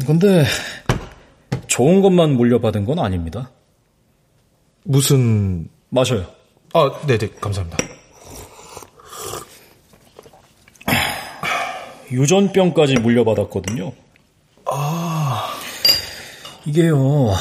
근데 0.06 0.44
좋은 1.78 2.02
것만 2.02 2.36
물려받은 2.36 2.86
건 2.86 2.98
아닙니다. 2.98 3.52
무슨 4.82 5.68
마셔요. 5.90 6.26
아, 6.74 6.90
네네, 7.06 7.34
감사합니다. 7.40 7.78
유전병까지 12.10 12.94
물려받았거든요. 12.94 13.92
아, 14.66 15.54
이게요, 16.66 17.32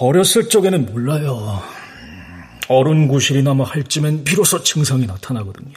어렸을 0.00 0.48
적에는 0.48 0.86
몰라요. 0.86 1.62
어른 2.66 3.06
구실이나 3.06 3.54
뭐 3.54 3.64
할쯤엔 3.64 4.24
비로소 4.24 4.64
증상이 4.64 5.06
나타나거든요. 5.06 5.72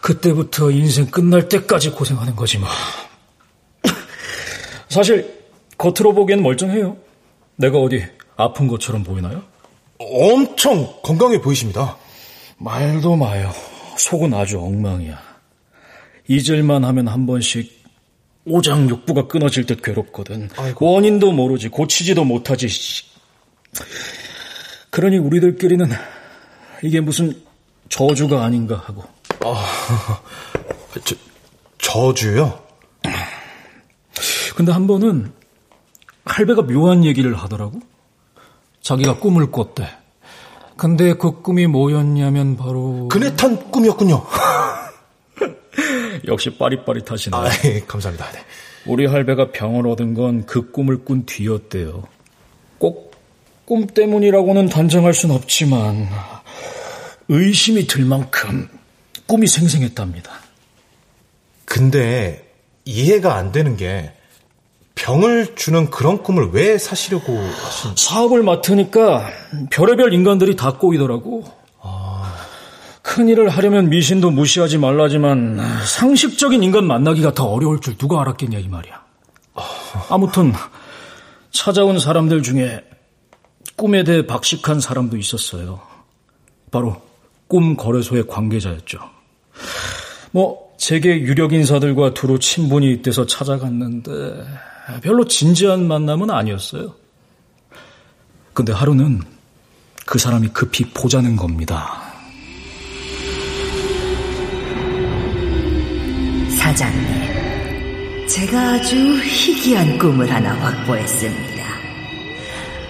그때부터 0.00 0.70
인생 0.70 1.04
끝날 1.10 1.50
때까지 1.50 1.90
고생하는 1.90 2.34
거지 2.34 2.56
뭐. 2.56 2.66
사실 4.88 5.38
겉으로 5.80 6.12
보기엔 6.12 6.42
멀쩡해요. 6.42 6.98
내가 7.56 7.78
어디 7.78 8.04
아픈 8.36 8.68
것처럼 8.68 9.02
보이나요? 9.02 9.42
엄청 9.98 10.94
건강해 11.02 11.40
보이십니다. 11.40 11.96
말도 12.58 13.16
마요. 13.16 13.50
속은 13.96 14.34
아주 14.34 14.58
엉망이야. 14.60 15.18
잊을만 16.28 16.84
하면 16.84 17.08
한 17.08 17.26
번씩 17.26 17.80
오장육부가 18.44 19.26
끊어질 19.26 19.64
듯 19.64 19.82
괴롭거든. 19.82 20.50
아이고. 20.56 20.92
원인도 20.92 21.32
모르지 21.32 21.68
고치지도 21.68 22.24
못하지. 22.24 22.68
그러니 24.90 25.16
우리들끼리는 25.16 25.88
이게 26.82 27.00
무슨 27.00 27.32
저주가 27.88 28.44
아닌가 28.44 28.76
하고. 28.76 29.04
아, 29.40 30.22
저, 31.04 31.16
저주요? 31.78 32.62
근데 34.54 34.72
한 34.72 34.86
번은 34.86 35.39
할배가 36.24 36.62
묘한 36.62 37.04
얘기를 37.04 37.34
하더라고. 37.34 37.80
자기가 38.82 39.18
꿈을 39.18 39.50
꿨대. 39.50 39.88
근데 40.76 41.14
그 41.14 41.42
꿈이 41.42 41.66
뭐였냐면 41.66 42.56
바로 42.56 43.08
그네탄 43.08 43.70
꿈이었군요. 43.70 44.24
역시 46.26 46.50
빠릿빠릿하시네. 46.56 47.36
아, 47.36 47.46
예, 47.64 47.80
감사합니다. 47.80 48.30
네. 48.32 48.38
우리 48.86 49.06
할배가 49.06 49.52
병을 49.52 49.86
얻은 49.86 50.14
건 50.14 50.44
그 50.46 50.70
꿈을 50.70 51.04
꾼 51.04 51.26
뒤였대요. 51.26 52.04
꼭 52.78 53.10
꿈 53.70 53.86
때문이라고는 53.86 54.68
단정할 54.68 55.14
순 55.14 55.30
없지만 55.30 56.08
의심이 57.28 57.86
들 57.86 58.04
만큼 58.04 58.68
꿈이 59.26 59.46
생생했답니다. 59.46 60.32
근데 61.66 62.52
이해가 62.84 63.36
안 63.36 63.52
되는 63.52 63.76
게 63.76 64.12
병을 65.00 65.54
주는 65.56 65.90
그런 65.90 66.22
꿈을 66.22 66.50
왜 66.52 66.76
사시려고 66.76 67.38
하신? 67.38 67.92
사업을 67.96 68.42
맡으니까 68.42 69.28
별의별 69.70 70.12
인간들이 70.12 70.56
다 70.56 70.74
꼬이더라고. 70.74 71.44
아... 71.80 72.36
큰 73.00 73.28
일을 73.28 73.48
하려면 73.48 73.88
미신도 73.88 74.30
무시하지 74.30 74.78
말라지만 74.78 75.58
상식적인 75.86 76.62
인간 76.62 76.86
만나기가 76.86 77.32
더 77.32 77.46
어려울 77.46 77.80
줄 77.80 77.96
누가 77.96 78.20
알았겠냐 78.20 78.58
이 78.58 78.68
말이야. 78.68 79.02
아무튼 80.10 80.52
찾아온 81.50 81.98
사람들 81.98 82.42
중에 82.42 82.84
꿈에 83.76 84.04
대해 84.04 84.26
박식한 84.26 84.80
사람도 84.80 85.16
있었어요. 85.16 85.80
바로 86.70 87.00
꿈 87.48 87.76
거래소의 87.76 88.26
관계자였죠. 88.28 88.98
뭐 90.30 90.70
제게 90.76 91.20
유력 91.20 91.52
인사들과 91.52 92.14
두루 92.14 92.38
친분이 92.38 92.92
있대서 92.92 93.26
찾아갔는데 93.26 94.44
별로 95.00 95.24
진지한 95.26 95.86
만남은 95.86 96.30
아니었어요. 96.30 96.94
근데 98.52 98.72
하루는 98.72 99.22
그 100.06 100.18
사람이 100.18 100.48
급히 100.48 100.84
보자는 100.92 101.36
겁니다. 101.36 102.02
사장님, 106.58 108.26
제가 108.26 108.72
아주 108.72 108.96
희귀한 109.22 109.98
꿈을 109.98 110.30
하나 110.30 110.54
확보했습니다. 110.54 111.50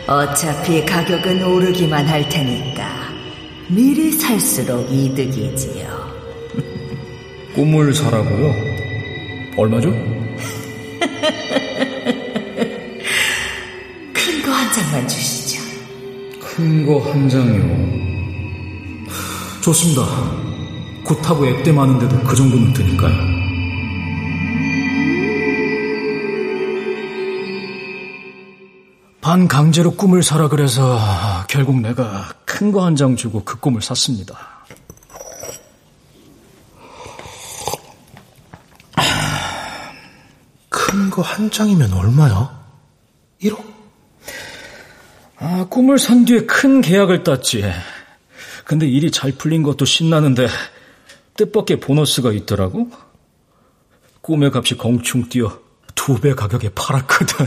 어차피 0.06 0.84
가격은 0.84 1.44
오르기만 1.44 2.06
할 2.06 2.28
테니까 2.28 3.10
미리 3.68 4.10
살수록 4.12 4.90
이득이지요. 4.90 6.10
꿈을 7.54 7.94
사라고요? 7.94 8.52
얼마죠? 9.56 10.19
큰 14.14 14.42
거 14.42 14.52
한 14.52 14.72
장만 14.72 15.08
주시죠. 15.08 15.60
큰 16.40 16.86
거 16.86 16.98
한 17.00 17.28
장이요. 17.28 18.00
좋습니다. 19.62 20.02
굿하고 21.04 21.46
앱대 21.46 21.72
많은데도 21.72 22.20
그 22.24 22.34
정도는 22.36 22.72
드니까요. 22.72 23.30
반 29.20 29.48
강제로 29.48 29.90
꿈을 29.92 30.22
사라 30.22 30.48
그래서 30.48 30.98
결국 31.48 31.80
내가 31.80 32.32
큰 32.46 32.72
거 32.72 32.80
한 32.84 32.96
장 32.96 33.16
주고 33.16 33.44
그 33.44 33.58
꿈을 33.60 33.82
샀습니다. 33.82 34.49
큰거한 41.20 41.50
장이면 41.50 41.92
얼마야? 41.92 42.58
1억? 43.42 43.62
아, 45.38 45.66
꿈을 45.68 45.98
산 45.98 46.24
뒤에 46.24 46.40
큰 46.46 46.80
계약을 46.80 47.22
땄지. 47.24 47.64
근데 48.64 48.86
일이 48.86 49.10
잘 49.10 49.32
풀린 49.32 49.62
것도 49.62 49.84
신나는데 49.84 50.48
뜻밖의 51.36 51.80
보너스가 51.80 52.32
있더라고. 52.32 52.90
꿈의 54.22 54.50
값이 54.54 54.74
공충 54.74 55.28
뛰어 55.28 55.58
두 55.94 56.18
배 56.20 56.34
가격에 56.34 56.70
팔았거든. 56.70 57.46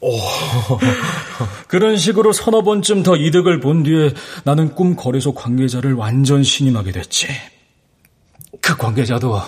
그런 1.68 1.96
식으로 1.96 2.32
서너 2.32 2.62
번쯤 2.62 3.02
더 3.02 3.16
이득을 3.16 3.60
본 3.60 3.82
뒤에 3.84 4.12
나는 4.44 4.74
꿈 4.74 4.96
거래소 4.96 5.32
관계자를 5.32 5.94
완전 5.94 6.42
신임하게 6.42 6.92
됐지. 6.92 7.28
그 8.60 8.76
관계자도 8.76 9.40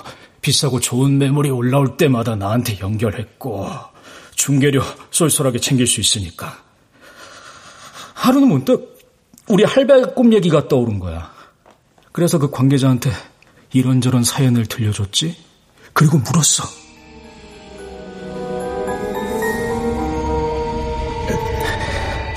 비싸고 0.47 0.79
좋은 0.79 1.19
매물이 1.19 1.51
올라올 1.51 1.97
때마다 1.97 2.37
나한테 2.37 2.79
연결했고 2.79 3.69
중개료 4.37 4.81
쏠쏠하게 5.11 5.59
챙길 5.59 5.89
수 5.89 6.01
있으니까. 6.01 6.63
하루는 8.15 8.47
문득 8.47 8.97
우리 9.49 9.65
할배 9.65 10.15
꿈 10.15 10.33
얘기가 10.33 10.69
떠오른 10.69 11.01
거야. 11.01 11.33
그래서 12.13 12.39
그 12.39 12.49
관계자한테 12.49 13.11
이런저런 13.73 14.23
사연을 14.23 14.67
들려줬지. 14.67 15.37
그리고 15.93 16.19
물었어. 16.19 16.63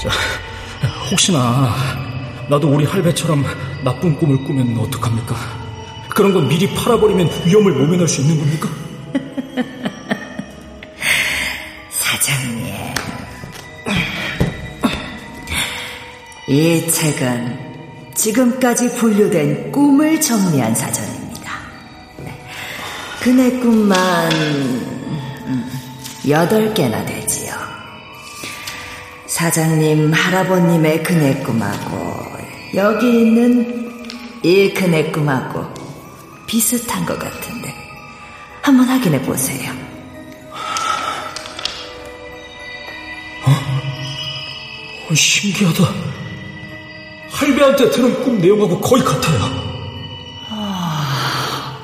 자, 0.01 0.09
혹시나 1.11 1.75
나도 2.49 2.73
우리 2.73 2.85
할배처럼 2.85 3.43
나쁜 3.83 4.17
꿈을 4.17 4.43
꾸면 4.45 4.79
어떡합니까? 4.79 5.68
그런 6.09 6.33
건 6.33 6.47
미리 6.47 6.67
팔아버리면 6.73 7.29
위험을 7.45 7.73
모면할 7.73 8.07
수 8.07 8.21
있는 8.21 8.39
겁니까? 8.39 8.69
사장님. 11.89 12.75
이 16.47 16.87
책은 16.87 17.69
지금까지 18.15 18.95
분류된 18.95 19.71
꿈을 19.71 20.19
정리한 20.19 20.73
사전입니다. 20.75 21.51
그네 23.21 23.59
꿈만 23.59 24.29
여덟 26.27 26.73
개나 26.73 27.05
되지요. 27.05 27.53
사장님 29.27 30.11
할아버님의 30.11 31.03
그네 31.03 31.43
꿈하고 31.43 32.19
여기 32.75 33.21
있는 33.21 34.03
이 34.43 34.73
그네 34.73 35.11
꿈하고 35.11 35.78
비슷한 36.49 37.05
것 37.05 37.19
같은데 37.19 37.71
한번 38.63 38.87
확인해 38.87 39.21
보세요. 39.21 39.71
어, 45.07 45.13
신기하다. 45.13 45.83
할배한테 47.29 47.91
들은 47.91 48.23
꿈 48.23 48.39
내용하고 48.39 48.81
거의 48.81 49.03
같아요. 49.03 49.39
아, 50.49 51.77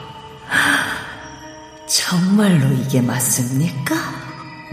정말로 1.86 2.74
이게 2.74 3.00
맞습니까? 3.02 3.96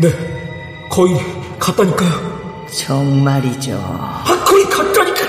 네, 0.01 0.89
거의 0.91 1.15
같다니까요. 1.59 2.67
정말이죠. 2.75 3.75
아, 3.77 4.43
거의 4.47 4.65
같다니까. 4.71 5.21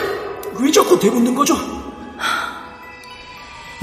왜 0.62 0.72
자꾸 0.72 0.98
대묻는 0.98 1.36
거죠? 1.36 1.83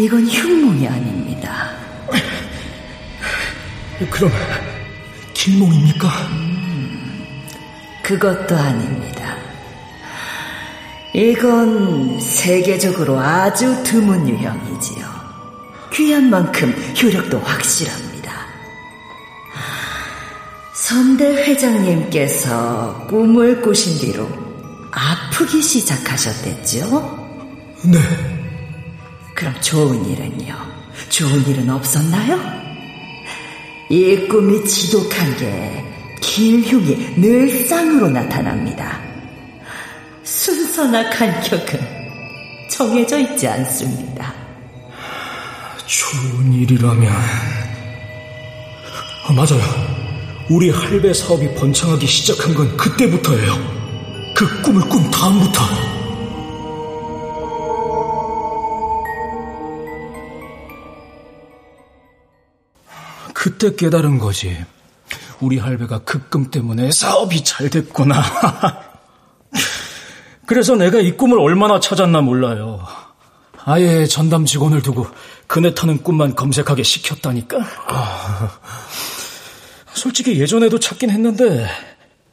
이건 0.00 0.26
흉몽이 0.26 0.88
아닙니다. 0.88 1.72
그럼 4.10 4.32
길몽입니까? 5.34 6.08
음, 6.30 7.44
그것도 8.02 8.56
아닙니다. 8.56 9.36
이건 11.12 12.18
세계적으로 12.18 13.18
아주 13.18 13.82
드문 13.82 14.26
유형이지요. 14.26 15.06
귀한 15.92 16.30
만큼 16.30 16.74
효력도 17.00 17.38
확실합니다. 17.38 18.32
선대 20.72 21.26
회장님께서 21.26 23.06
꿈을 23.06 23.60
꾸신 23.60 23.98
뒤로 23.98 24.26
아프기 24.92 25.60
시작하셨댔죠? 25.60 27.28
네. 27.84 28.29
그럼 29.34 29.54
좋은 29.60 30.04
일은요? 30.04 30.54
좋은 31.08 31.46
일은 31.46 31.70
없었나요? 31.70 32.38
이 33.88 34.26
꿈이 34.28 34.64
지독한 34.64 35.36
게 35.36 35.84
길흉이 36.20 37.20
늘 37.20 37.66
쌍으로 37.66 38.08
나타납니다. 38.08 39.00
순서나 40.22 41.10
간격은 41.10 41.80
정해져 42.70 43.18
있지 43.18 43.48
않습니다. 43.48 44.32
좋은 45.86 46.52
일이라면 46.52 47.12
아, 49.26 49.32
맞아요. 49.32 49.62
우리 50.48 50.70
할배 50.70 51.12
사업이 51.12 51.54
번창하기 51.54 52.06
시작한 52.06 52.54
건 52.54 52.76
그때부터예요. 52.76 53.80
그 54.34 54.62
꿈을 54.62 54.80
꾼 54.88 55.10
다음부터. 55.10 55.99
그때 63.40 63.74
깨달은 63.74 64.18
거지. 64.18 64.54
우리 65.40 65.56
할배가 65.56 66.00
그꿈 66.00 66.50
때문에 66.50 66.90
사업이 66.92 67.42
잘 67.42 67.70
됐구나. 67.70 68.22
그래서 70.44 70.76
내가 70.76 71.00
이 71.00 71.16
꿈을 71.16 71.40
얼마나 71.40 71.80
찾았나 71.80 72.20
몰라요. 72.20 72.86
아예 73.64 74.04
전담 74.04 74.44
직원을 74.44 74.82
두고 74.82 75.06
그네 75.46 75.72
타는 75.72 76.02
꿈만 76.02 76.34
검색하게 76.34 76.82
시켰다니까. 76.82 77.56
솔직히 79.94 80.38
예전에도 80.38 80.78
찾긴 80.78 81.08
했는데 81.08 81.66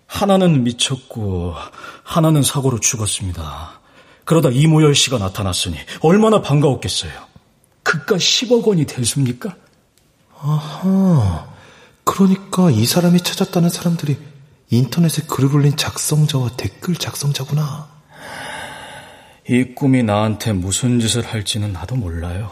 하나는 0.07 0.65
미쳤고 0.65 1.55
하나는 2.03 2.43
사고로 2.43 2.81
죽었습니다. 2.81 3.79
그러다 4.25 4.49
이모열 4.49 4.93
씨가 4.93 5.19
나타났으니 5.19 5.77
얼마나 6.01 6.41
반가웠겠어요. 6.41 7.13
그깟 7.83 8.17
10억 8.17 8.67
원이 8.67 8.85
됐습니까? 8.85 9.55
아하. 10.39 11.47
그러니까 12.03 12.71
이 12.71 12.85
사람이 12.85 13.21
찾았다는 13.21 13.69
사람들이 13.69 14.17
인터넷에 14.69 15.23
글을 15.27 15.55
올린 15.55 15.75
작성자와 15.75 16.51
댓글 16.57 16.95
작성자구나. 16.95 17.88
이 19.49 19.63
꿈이 19.75 20.03
나한테 20.03 20.53
무슨 20.53 20.99
짓을 20.99 21.25
할지는 21.25 21.73
나도 21.73 21.95
몰라요. 21.95 22.51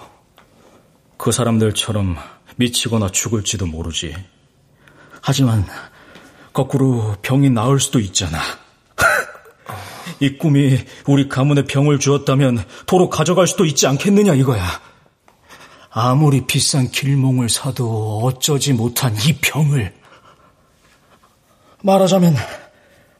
그 1.17 1.31
사람들처럼 1.31 2.17
미치거나 2.55 3.09
죽을지도 3.09 3.65
모르지. 3.65 4.15
하지만 5.21 5.65
거꾸로 6.53 7.15
병이 7.21 7.49
나을 7.49 7.79
수도 7.79 7.99
있잖아. 7.99 8.39
이 10.21 10.37
꿈이 10.37 10.79
우리 11.05 11.27
가문에 11.27 11.65
병을 11.65 11.99
주었다면 11.99 12.63
도로 12.85 13.09
가져갈 13.09 13.47
수도 13.47 13.65
있지 13.65 13.87
않겠느냐 13.87 14.33
이거야. 14.35 14.65
아무리 15.97 16.45
비싼 16.45 16.91
길몽을 16.91 17.47
사도 17.47 18.19
어쩌지 18.21 18.73
못한 18.73 19.15
이 19.15 19.37
병을. 19.39 19.95
말하자면 21.83 22.35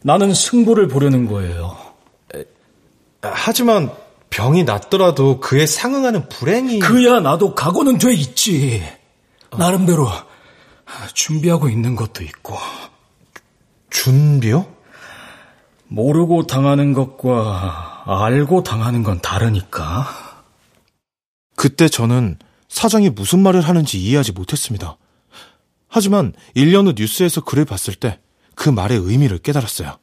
나는 0.03 0.33
승부를 0.33 0.89
보려는 0.89 1.25
거예요. 1.25 1.77
하지만 3.21 3.93
병이 4.29 4.65
낫더라도 4.65 5.39
그에 5.39 5.65
상응하는 5.65 6.27
불행이. 6.27 6.79
그야 6.79 7.21
나도 7.21 7.55
각오는 7.55 7.97
돼 7.97 8.13
있지. 8.13 8.83
나름대로 9.57 10.09
준비하고 11.13 11.69
있는 11.69 11.95
것도 11.95 12.25
있고. 12.25 12.57
준비요? 13.89 14.67
모르고 15.87 16.45
당하는 16.45 16.91
것과 16.91 18.03
알고 18.05 18.63
당하는 18.63 19.01
건 19.01 19.21
다르니까. 19.21 20.09
그때 21.55 21.87
저는 21.87 22.37
사장이 22.75 23.09
무슨 23.09 23.39
말을 23.39 23.61
하는지 23.61 23.99
이해하지 23.99 24.33
못했습니다. 24.33 24.97
하지만 25.87 26.33
1년 26.55 26.87
후 26.87 26.93
뉴스에서 26.95 27.41
글을 27.41 27.65
봤을 27.65 27.95
때 27.95 28.19
그 28.55 28.69
말의 28.69 28.97
의미를 28.97 29.37
깨달았어요. 29.37 29.97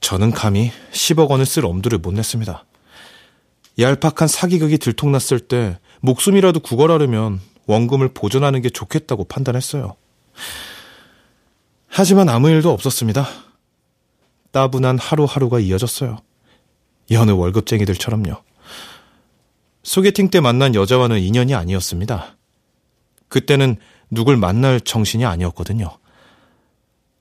저는 0.00 0.32
감히 0.32 0.72
10억 0.92 1.30
원을 1.30 1.46
쓸 1.46 1.64
엄두를 1.64 1.98
못 1.98 2.12
냈습니다. 2.12 2.64
얄팍한 3.78 4.28
사기극이 4.28 4.78
들통났을 4.78 5.40
때 5.40 5.78
목숨이라도 6.00 6.60
구걸하려면 6.60 7.40
원금을 7.66 8.12
보존하는 8.12 8.60
게 8.60 8.68
좋겠다고 8.68 9.24
판단했어요. 9.24 9.94
하지만 11.86 12.28
아무 12.28 12.50
일도 12.50 12.70
없었습니다. 12.70 13.26
따분한 14.50 14.98
하루하루가 14.98 15.60
이어졌어요. 15.60 16.18
여느 17.12 17.30
월급쟁이들처럼요. 17.30 18.42
소개팅 19.82 20.30
때 20.30 20.40
만난 20.40 20.74
여자와는 20.74 21.20
인연이 21.20 21.54
아니었습니다. 21.54 22.36
그때는 23.28 23.76
누굴 24.10 24.36
만날 24.36 24.80
정신이 24.80 25.24
아니었거든요. 25.24 25.90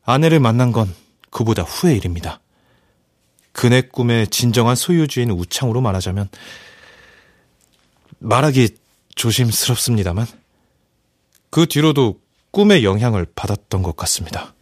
아내를 0.04 0.40
만난 0.40 0.72
건 0.72 0.94
그보다 1.30 1.64
후의 1.64 1.98
일입니다. 1.98 2.40
그네 3.54 3.82
꿈의 3.82 4.28
진정한 4.28 4.76
소유주인 4.76 5.32
우창으로 5.32 5.82
말하자면 5.82 6.30
말하기 8.20 8.70
조심스럽습니다만 9.16 10.28
그 11.50 11.66
뒤로도 11.66 12.20
꿈의 12.52 12.84
영향을 12.84 13.26
받았던 13.36 13.84
것 13.84 13.96
같습니다. 13.96 14.54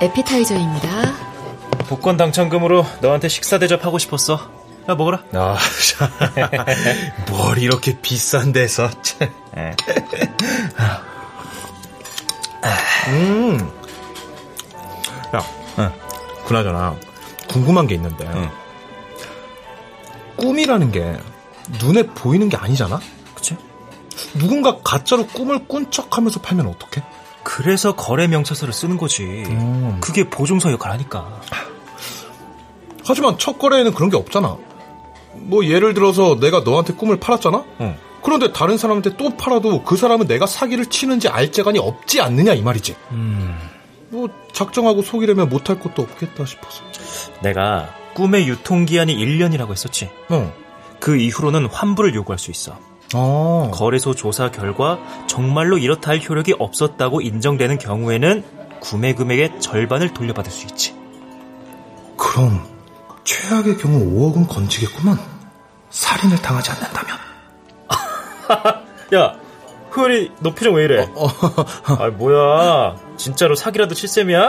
에피타이저입니다. 0.00 1.27
복권 1.86 2.16
당첨금으로 2.16 2.84
너한테 3.00 3.28
식사 3.28 3.58
대접하고 3.58 3.98
싶었어. 3.98 4.58
야, 4.88 4.94
먹어라. 4.94 5.22
아, 5.34 5.56
뭘 7.30 7.58
이렇게 7.58 7.98
비싼 8.00 8.52
데서. 8.52 8.88
음. 13.08 13.70
야, 15.34 15.44
응. 15.78 15.92
그나저나 16.46 16.96
궁금한 17.48 17.86
게 17.86 17.94
있는데. 17.96 18.26
응. 18.34 18.50
꿈이라는 20.36 20.92
게 20.92 21.16
눈에 21.82 22.04
보이는 22.06 22.48
게 22.48 22.56
아니잖아? 22.56 23.00
그치? 23.34 23.56
누군가 24.34 24.78
가짜로 24.82 25.26
꿈을 25.26 25.66
꾼 25.66 25.90
척하면서 25.90 26.40
팔면 26.40 26.66
어떡해? 26.66 27.04
그래서 27.42 27.94
거래 27.94 28.26
명찰서를 28.26 28.72
쓰는 28.72 28.96
거지. 28.96 29.22
음. 29.22 29.98
그게 30.00 30.28
보증서 30.28 30.70
역할 30.70 30.92
하니까. 30.92 31.40
하지만 33.08 33.38
첫 33.38 33.58
거래에는 33.58 33.92
그런 33.94 34.10
게 34.10 34.16
없잖아. 34.16 34.56
뭐 35.34 35.64
예를 35.64 35.94
들어서 35.94 36.38
내가 36.38 36.60
너한테 36.60 36.94
꿈을 36.94 37.18
팔았잖아? 37.18 37.64
응. 37.80 37.96
그런데 38.22 38.52
다른 38.52 38.76
사람한테 38.76 39.16
또 39.16 39.36
팔아도 39.36 39.82
그 39.84 39.96
사람은 39.96 40.26
내가 40.26 40.46
사기를 40.46 40.86
치는지 40.86 41.28
알 41.28 41.52
재간이 41.52 41.78
없지 41.78 42.20
않느냐 42.20 42.54
이 42.54 42.62
말이지. 42.62 42.96
음. 43.12 43.56
뭐 44.10 44.28
작정하고 44.52 45.02
속이려면 45.02 45.48
못할 45.48 45.78
것도 45.78 46.02
없겠다 46.02 46.44
싶어서. 46.44 46.82
내가 47.42 47.94
꿈의 48.14 48.48
유통기한이 48.48 49.16
1년이라고 49.16 49.70
했었지. 49.70 50.10
응. 50.30 50.52
그 50.98 51.16
이후로는 51.16 51.66
환불을 51.66 52.14
요구할 52.14 52.38
수 52.38 52.50
있어. 52.50 52.78
어. 53.14 53.70
거래소 53.72 54.14
조사 54.14 54.50
결과 54.50 54.98
정말로 55.26 55.78
이렇다 55.78 56.10
할 56.10 56.20
효력이 56.20 56.54
없었다고 56.58 57.20
인정되는 57.20 57.78
경우에는 57.78 58.44
구매 58.80 59.14
금액의 59.14 59.60
절반을 59.60 60.12
돌려받을 60.12 60.50
수 60.50 60.66
있지. 60.66 60.94
그럼 62.16 62.77
최악의 63.28 63.76
경우 63.76 63.98
5억은 64.32 64.48
건지겠구만. 64.48 65.18
살인을 65.90 66.40
당하지 66.40 66.70
않는다면. 66.70 67.18
야, 69.14 69.34
흐열이 69.90 70.32
너 70.40 70.54
표정 70.54 70.74
왜 70.74 70.84
이래? 70.84 71.02
어, 71.02 71.26
어. 71.26 71.28
아 71.98 72.08
뭐야? 72.08 72.96
진짜로 73.18 73.54
사기라도 73.54 73.94
칠 73.94 74.08
셈이야? 74.08 74.40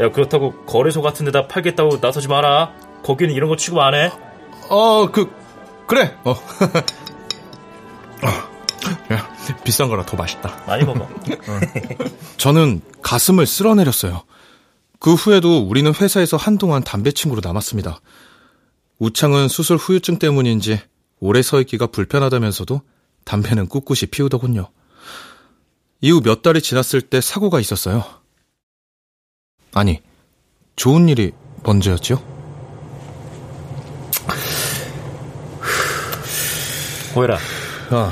야 0.00 0.10
그렇다고 0.10 0.64
거래소 0.64 1.02
같은 1.02 1.24
데다 1.26 1.46
팔겠다고 1.46 1.98
나서지 2.00 2.26
마라. 2.26 2.72
거기는 3.04 3.32
이런 3.32 3.48
거 3.48 3.54
취급 3.54 3.78
안 3.78 3.94
해. 3.94 4.10
어, 4.70 5.08
그 5.12 5.30
그래. 5.86 6.16
어. 6.24 6.34
야, 9.12 9.28
비싼 9.62 9.88
거라 9.88 10.04
더 10.04 10.16
맛있다. 10.16 10.64
많이 10.66 10.84
먹어. 10.84 11.08
저는 12.38 12.80
가슴을 13.02 13.46
쓸어내렸어요. 13.46 14.24
그 15.04 15.12
후에도 15.12 15.58
우리는 15.58 15.92
회사에서 15.94 16.38
한동안 16.38 16.82
담배 16.82 17.12
친구로 17.12 17.42
남았습니다. 17.44 18.00
우창은 18.98 19.48
수술 19.48 19.76
후유증 19.76 20.18
때문인지 20.18 20.80
오래 21.20 21.42
서 21.42 21.60
있기가 21.60 21.88
불편하다면서도 21.88 22.80
담배는 23.26 23.68
꿋꿋이 23.68 24.06
피우더군요. 24.10 24.70
이후 26.00 26.22
몇 26.22 26.40
달이 26.40 26.62
지났을 26.62 27.02
때 27.02 27.20
사고가 27.20 27.60
있었어요. 27.60 28.02
아니, 29.74 30.00
좋은 30.74 31.10
일이 31.10 31.32
먼저였죠? 31.64 32.24
고해라. 37.12 37.36
어. 37.90 38.10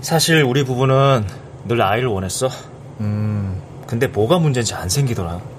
사실 0.00 0.42
우리 0.42 0.64
부부는 0.64 1.28
늘 1.68 1.80
아이를 1.80 2.08
원했어. 2.08 2.48
음. 2.98 3.62
근데 3.86 4.08
뭐가 4.08 4.40
문제인지 4.40 4.74
안 4.74 4.88
생기더라. 4.88 5.54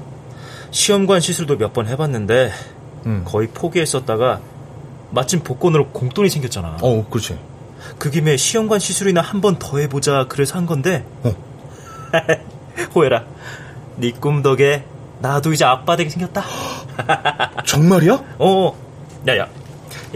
시험관 0.81 1.19
시술도 1.21 1.57
몇 1.57 1.73
번 1.73 1.87
해봤는데 1.87 2.51
음. 3.07 3.23
거의 3.25 3.47
포기했었다가 3.47 4.41
마침 5.09 5.39
복권으로 5.39 5.89
공돈이 5.89 6.29
생겼잖아. 6.29 6.77
어, 6.81 7.05
그렇지. 7.09 7.39
그 7.97 8.11
김에 8.11 8.37
시험관 8.37 8.77
시술이나 8.79 9.21
한 9.21 9.41
번 9.41 9.57
더 9.57 9.79
해보자 9.79 10.27
그래서 10.29 10.55
한 10.57 10.65
건데. 10.67 11.03
어. 11.23 11.33
호해라, 12.93 13.25
네 13.95 14.11
꿈 14.11 14.43
덕에 14.43 14.83
나도 15.19 15.51
이제 15.51 15.65
아빠 15.65 15.95
되게 15.95 16.11
생겼다. 16.11 16.43
정말이야? 17.65 18.23
어. 18.37 18.73
야야, 19.27 19.39
야, 19.41 19.47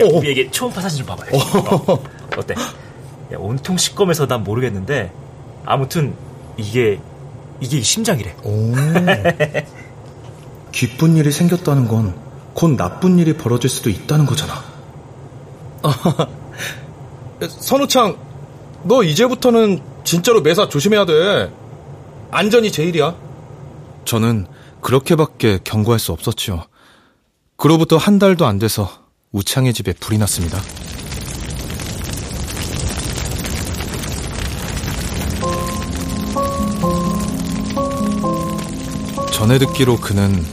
어. 0.03 0.05
우리에게 0.17 0.51
초음파 0.51 0.79
사진 0.79 0.99
좀 0.99 1.07
봐봐. 1.07 1.23
어. 1.33 2.03
어때? 2.37 2.53
야, 2.53 3.37
온통 3.39 3.77
시꺼매서 3.77 4.27
난 4.27 4.43
모르겠는데 4.43 5.11
아무튼 5.65 6.13
이게 6.57 6.99
이게 7.59 7.81
심장이래. 7.81 8.35
오. 10.71 10.73
기쁜 10.73 11.17
일이 11.17 11.31
생겼다는 11.31 11.87
건 11.87 12.31
곧 12.53 12.75
나쁜 12.75 13.17
일이 13.19 13.35
벌어질 13.37 13.69
수도 13.69 13.89
있다는 13.89 14.25
거잖아. 14.25 14.63
선우창, 17.47 18.17
너 18.83 19.03
이제부터는 19.03 19.81
진짜로 20.03 20.41
매사 20.41 20.67
조심해야 20.67 21.05
돼. 21.05 21.51
안전이 22.31 22.71
제일이야. 22.71 23.15
저는 24.05 24.47
그렇게밖에 24.81 25.59
경고할 25.63 25.99
수 25.99 26.11
없었지요. 26.11 26.63
그로부터 27.55 27.97
한 27.97 28.19
달도 28.19 28.45
안 28.45 28.59
돼서 28.59 28.89
우창의 29.31 29.73
집에 29.73 29.93
불이 29.93 30.17
났습니다. 30.17 30.59
전에 39.31 39.57
듣기로 39.57 39.97
그는 39.97 40.43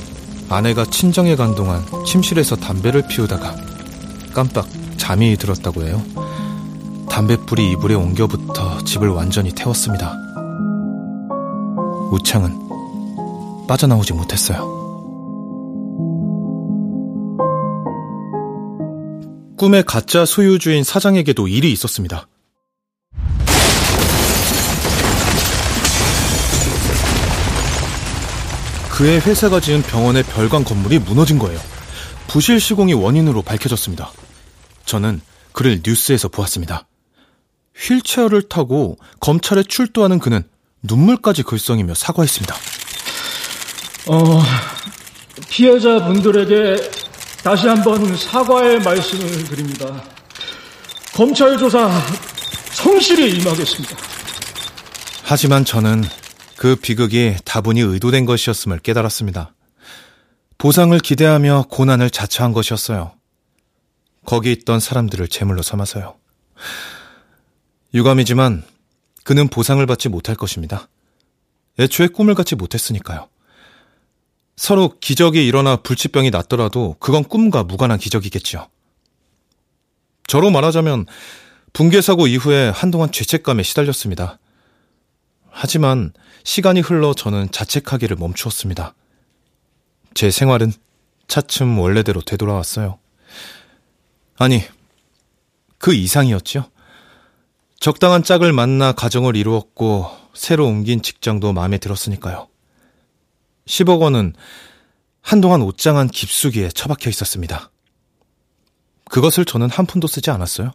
아내가 0.51 0.85
친정에 0.87 1.37
간 1.37 1.55
동안 1.55 1.85
침실에서 2.07 2.57
담배를 2.57 3.07
피우다가 3.07 3.55
깜빡 4.35 4.67
잠이 4.97 5.37
들었다고 5.37 5.85
해요. 5.85 6.03
담뱃불이 7.11 7.73
이불에 7.73 7.95
옮겨붙어 7.95 8.85
집을 8.85 9.09
완전히 9.09 9.53
태웠습니다. 9.53 10.15
우창은 12.13 12.57
빠져나오지 13.67 14.15
못했어요. 14.15 14.77
꿈의 19.59 19.83
가짜 19.85 20.25
소유주인 20.25 20.85
사장에게도 20.85 21.49
일이 21.49 21.73
있었습니다. 21.73 22.29
그의 28.99 29.21
회사가 29.21 29.61
지은 29.61 29.83
병원의 29.83 30.25
별관 30.25 30.65
건물이 30.65 30.99
무너진 30.99 31.39
거예요. 31.39 31.61
부실 32.27 32.59
시공이 32.59 32.95
원인으로 32.95 33.43
밝혀졌습니다. 33.43 34.11
저는 34.87 35.21
그를 35.53 35.81
뉴스에서 35.87 36.27
보았습니다. 36.27 36.89
휠체어를 37.77 38.49
타고 38.49 38.99
검찰에 39.21 39.63
출두하는 39.63 40.19
그는 40.19 40.43
눈물까지 40.83 41.45
글썽이며 41.45 41.95
사과했습니다. 41.95 42.57
어, 44.09 44.43
피해자분들에게 45.49 46.91
다시 47.45 47.69
한번 47.69 48.17
사과의 48.17 48.81
말씀을 48.81 49.45
드립니다. 49.45 50.03
검찰 51.15 51.57
조사 51.57 51.89
성실히 52.73 53.39
임하겠습니다. 53.39 53.97
하지만 55.23 55.65
저는 55.65 56.03
그 56.59 56.75
비극이 56.75 57.37
다분히 57.45 57.81
의도된 57.83 58.27
것이었음을 58.27 58.81
깨달았습니다. 58.81 59.55
보상을 60.59 60.99
기대하며 60.99 61.67
고난을 61.71 62.11
자처한 62.11 62.53
것이었어요. 62.53 63.13
거기 64.27 64.51
있던 64.51 64.81
사람들을 64.81 65.29
제물로 65.29 65.63
삼아서요. 65.63 66.17
유감이지만 67.95 68.65
그는 69.23 69.47
보상을 69.47 69.87
받지 69.87 70.09
못할 70.09 70.35
것입니다. 70.35 70.89
애초에 71.79 72.09
꿈을 72.09 72.35
갖지 72.35 72.57
못했으니까요. 72.57 73.29
서로 74.57 74.99
기적이 74.99 75.47
일어나 75.47 75.77
불치병이 75.77 76.31
났더라도 76.31 76.97
그건 76.99 77.23
꿈과 77.23 77.63
무관한 77.63 78.01
기적이겠지요. 78.01 78.67
저로 80.27 80.51
말하자면 80.51 81.07
붕괴 81.73 82.01
사고 82.01 82.27
이후에 82.27 82.71
한동안 82.71 83.13
죄책감에 83.13 83.63
시달렸습니다. 83.63 84.41
하지만 85.61 86.13
시간이 86.45 86.79
흘러 86.79 87.15
저는 87.15 87.51
자책하기를 87.51 88.17
멈추었습니다. 88.17 88.95
제 90.15 90.31
생활은 90.31 90.73
차츰 91.27 91.81
원래대로 91.81 92.21
되돌아왔어요. 92.21 93.01
아니, 94.37 94.63
그 95.79 95.93
이상이었죠. 95.93 96.71
적당한 97.81 98.23
짝을 98.23 98.53
만나 98.53 98.93
가정을 98.93 99.35
이루었고 99.35 100.09
새로 100.33 100.65
옮긴 100.69 101.03
직장도 101.03 101.53
마음에 101.53 101.79
들었으니까요. 101.79 102.49
10억 103.67 104.01
원은 104.01 104.35
한동안 105.23 105.63
옷장한 105.63 106.07
깊숙이에 106.07 106.69
처박혀 106.69 107.11
있었습니다. 107.11 107.73
그것을 109.11 109.45
저는 109.45 109.71
한 109.71 109.87
푼도 109.87 110.07
쓰지 110.07 110.31
않았어요. 110.31 110.71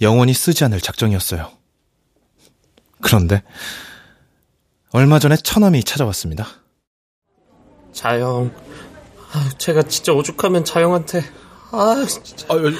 영원히 0.00 0.32
쓰지 0.32 0.62
않을 0.62 0.80
작정이었어요. 0.80 1.57
그런데 3.02 3.42
얼마 4.90 5.18
전에 5.18 5.36
처남이 5.36 5.84
찾아왔습니다. 5.84 6.46
자영, 7.92 8.52
아, 9.32 9.48
제가 9.58 9.82
진짜 9.82 10.12
오죽하면 10.12 10.64
자영한테 10.64 11.22
아, 11.70 12.04
진짜. 12.08 12.46
아, 12.48 12.54
왜, 12.54 12.70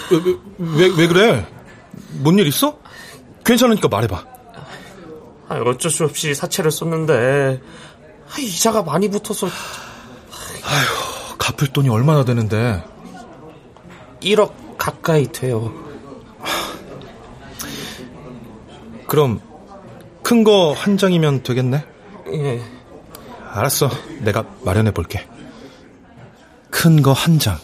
왜, 0.59 0.87
왜 0.97 1.07
그래? 1.07 1.47
뭔 2.23 2.39
일 2.39 2.47
있어? 2.47 2.79
괜찮으니까 3.45 3.89
말해봐. 3.89 4.25
아, 5.49 5.55
어쩔 5.57 5.91
수 5.91 6.05
없이 6.05 6.35
사채를 6.35 6.71
썼는데 6.71 7.61
아, 8.31 8.39
이자가 8.41 8.83
많이 8.83 9.09
붙어서 9.11 9.47
아휴, 9.47 11.37
갚을 11.39 11.73
돈이 11.73 11.89
얼마나 11.89 12.25
되는데? 12.25 12.83
1억 14.23 14.77
가까이 14.79 15.27
돼요. 15.33 15.73
그럼 19.07 19.41
큰 20.29 20.45
거 20.45 20.74
한 20.74 20.99
장이면 20.99 21.43
되겠네? 21.43 21.87
예. 22.35 22.62
알았어. 23.51 23.89
내가 24.20 24.43
마련해 24.62 24.91
볼게. 24.93 25.26
큰 26.70 27.01
거 27.01 27.14
한 27.14 27.39
장. 27.39 27.59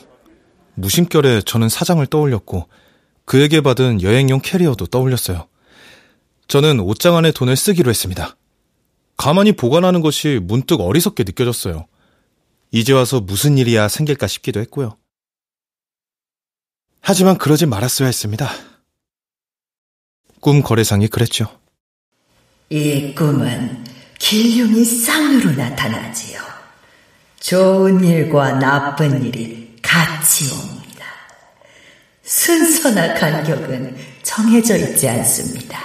무심결에 0.75 1.43
저는 1.43 1.69
사장을 1.69 2.05
떠올렸고 2.07 2.67
그에게 3.27 3.61
받은 3.61 4.01
여행용 4.01 4.41
캐리어도 4.41 4.87
떠올렸어요. 4.87 5.47
저는 6.49 6.81
옷장 6.81 7.17
안에 7.17 7.33
돈을 7.33 7.55
쓰기로 7.55 7.91
했습니다. 7.91 8.35
가만히 9.19 9.53
보관하는 9.53 10.01
것이 10.01 10.41
문득 10.43 10.81
어리석게 10.81 11.25
느껴졌어요. 11.25 11.87
이제 12.71 12.95
와서 12.95 13.21
무슨 13.21 13.59
일이야 13.59 13.89
생길까 13.89 14.27
싶기도 14.27 14.61
했고요. 14.61 14.97
하지만 17.03 17.37
그러지 17.37 17.67
말았어야 17.67 18.07
했습니다. 18.07 18.49
꿈 20.41 20.63
거래상이 20.63 21.09
그랬죠. 21.09 21.47
이 22.75 23.15
꿈은 23.15 23.85
길흉이 24.19 24.85
쌍으로 24.85 25.53
나타나지요. 25.53 26.41
좋은 27.39 28.03
일과 28.03 28.59
나쁜 28.59 29.23
일이 29.23 29.77
같이 29.81 30.51
옵니다. 30.53 31.07
순서나 32.25 33.15
간격은 33.15 33.97
정해져 34.25 34.77
있지 34.77 35.09
않습니다. 35.09 35.79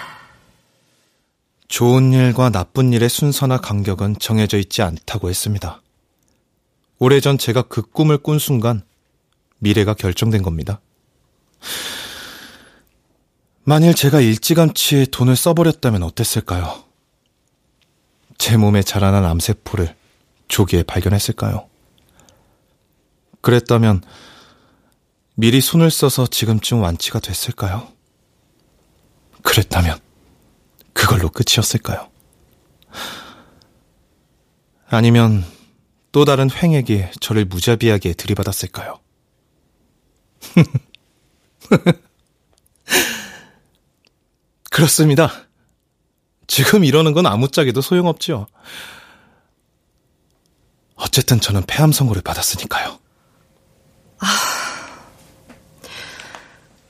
좋은 1.67 2.11
일과 2.11 2.49
나쁜 2.49 2.91
일의 2.91 3.07
순서나 3.07 3.59
간격은 3.59 4.15
정해져 4.17 4.57
있지 4.57 4.81
않다고 4.81 5.29
했습니다. 5.29 5.83
오래전 6.97 7.37
제가 7.37 7.61
그 7.69 7.83
꿈을 7.83 8.17
꾼 8.17 8.39
순간 8.39 8.81
미래가 9.59 9.93
결정된 9.93 10.41
겁니다. 10.41 10.81
만일 13.69 13.93
제가 13.93 14.19
일찌감치 14.19 15.11
돈을 15.11 15.35
써버렸다면 15.35 16.01
어땠을까요? 16.01 16.85
제 18.39 18.57
몸에 18.57 18.81
자라난 18.81 19.25
암세포를 19.25 19.95
조기에 20.47 20.81
발견했을까요? 20.81 21.69
그랬다면 23.41 24.01
미리 25.35 25.61
손을 25.61 25.91
써서 25.91 26.25
지금쯤 26.25 26.81
완치가 26.81 27.19
됐을까요? 27.19 27.87
그랬다면 29.43 29.99
그걸로 30.93 31.29
끝이었을까요? 31.29 32.09
아니면 34.87 35.45
또 36.11 36.25
다른 36.25 36.49
횡액이 36.49 37.05
저를 37.19 37.45
무자비하게 37.45 38.13
들이받았을까요? 38.13 38.99
그렇습니다. 44.69 45.31
지금 46.47 46.83
이러는 46.83 47.13
건 47.13 47.25
아무짝에도 47.25 47.81
소용없지요. 47.81 48.47
어쨌든 50.95 51.39
저는 51.39 51.63
폐암 51.67 51.91
선고를 51.91 52.21
받았으니까요. 52.21 52.99
아, 54.19 54.27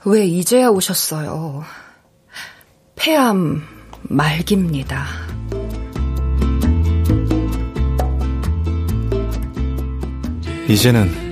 왜 0.05 0.25
이제야 0.25 0.69
오셨어요? 0.69 1.63
폐암 2.95 3.63
말기입니다. 4.03 5.05
이제는 10.67 11.29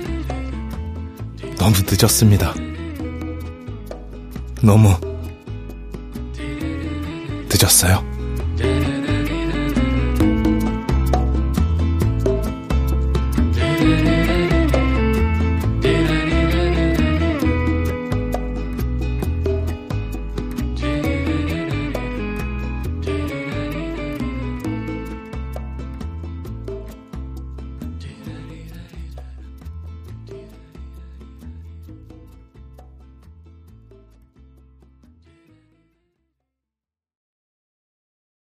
너무 1.56 1.74
늦었습니다. 1.88 2.54
너무 4.62 5.07
늦었어요. 7.60 8.17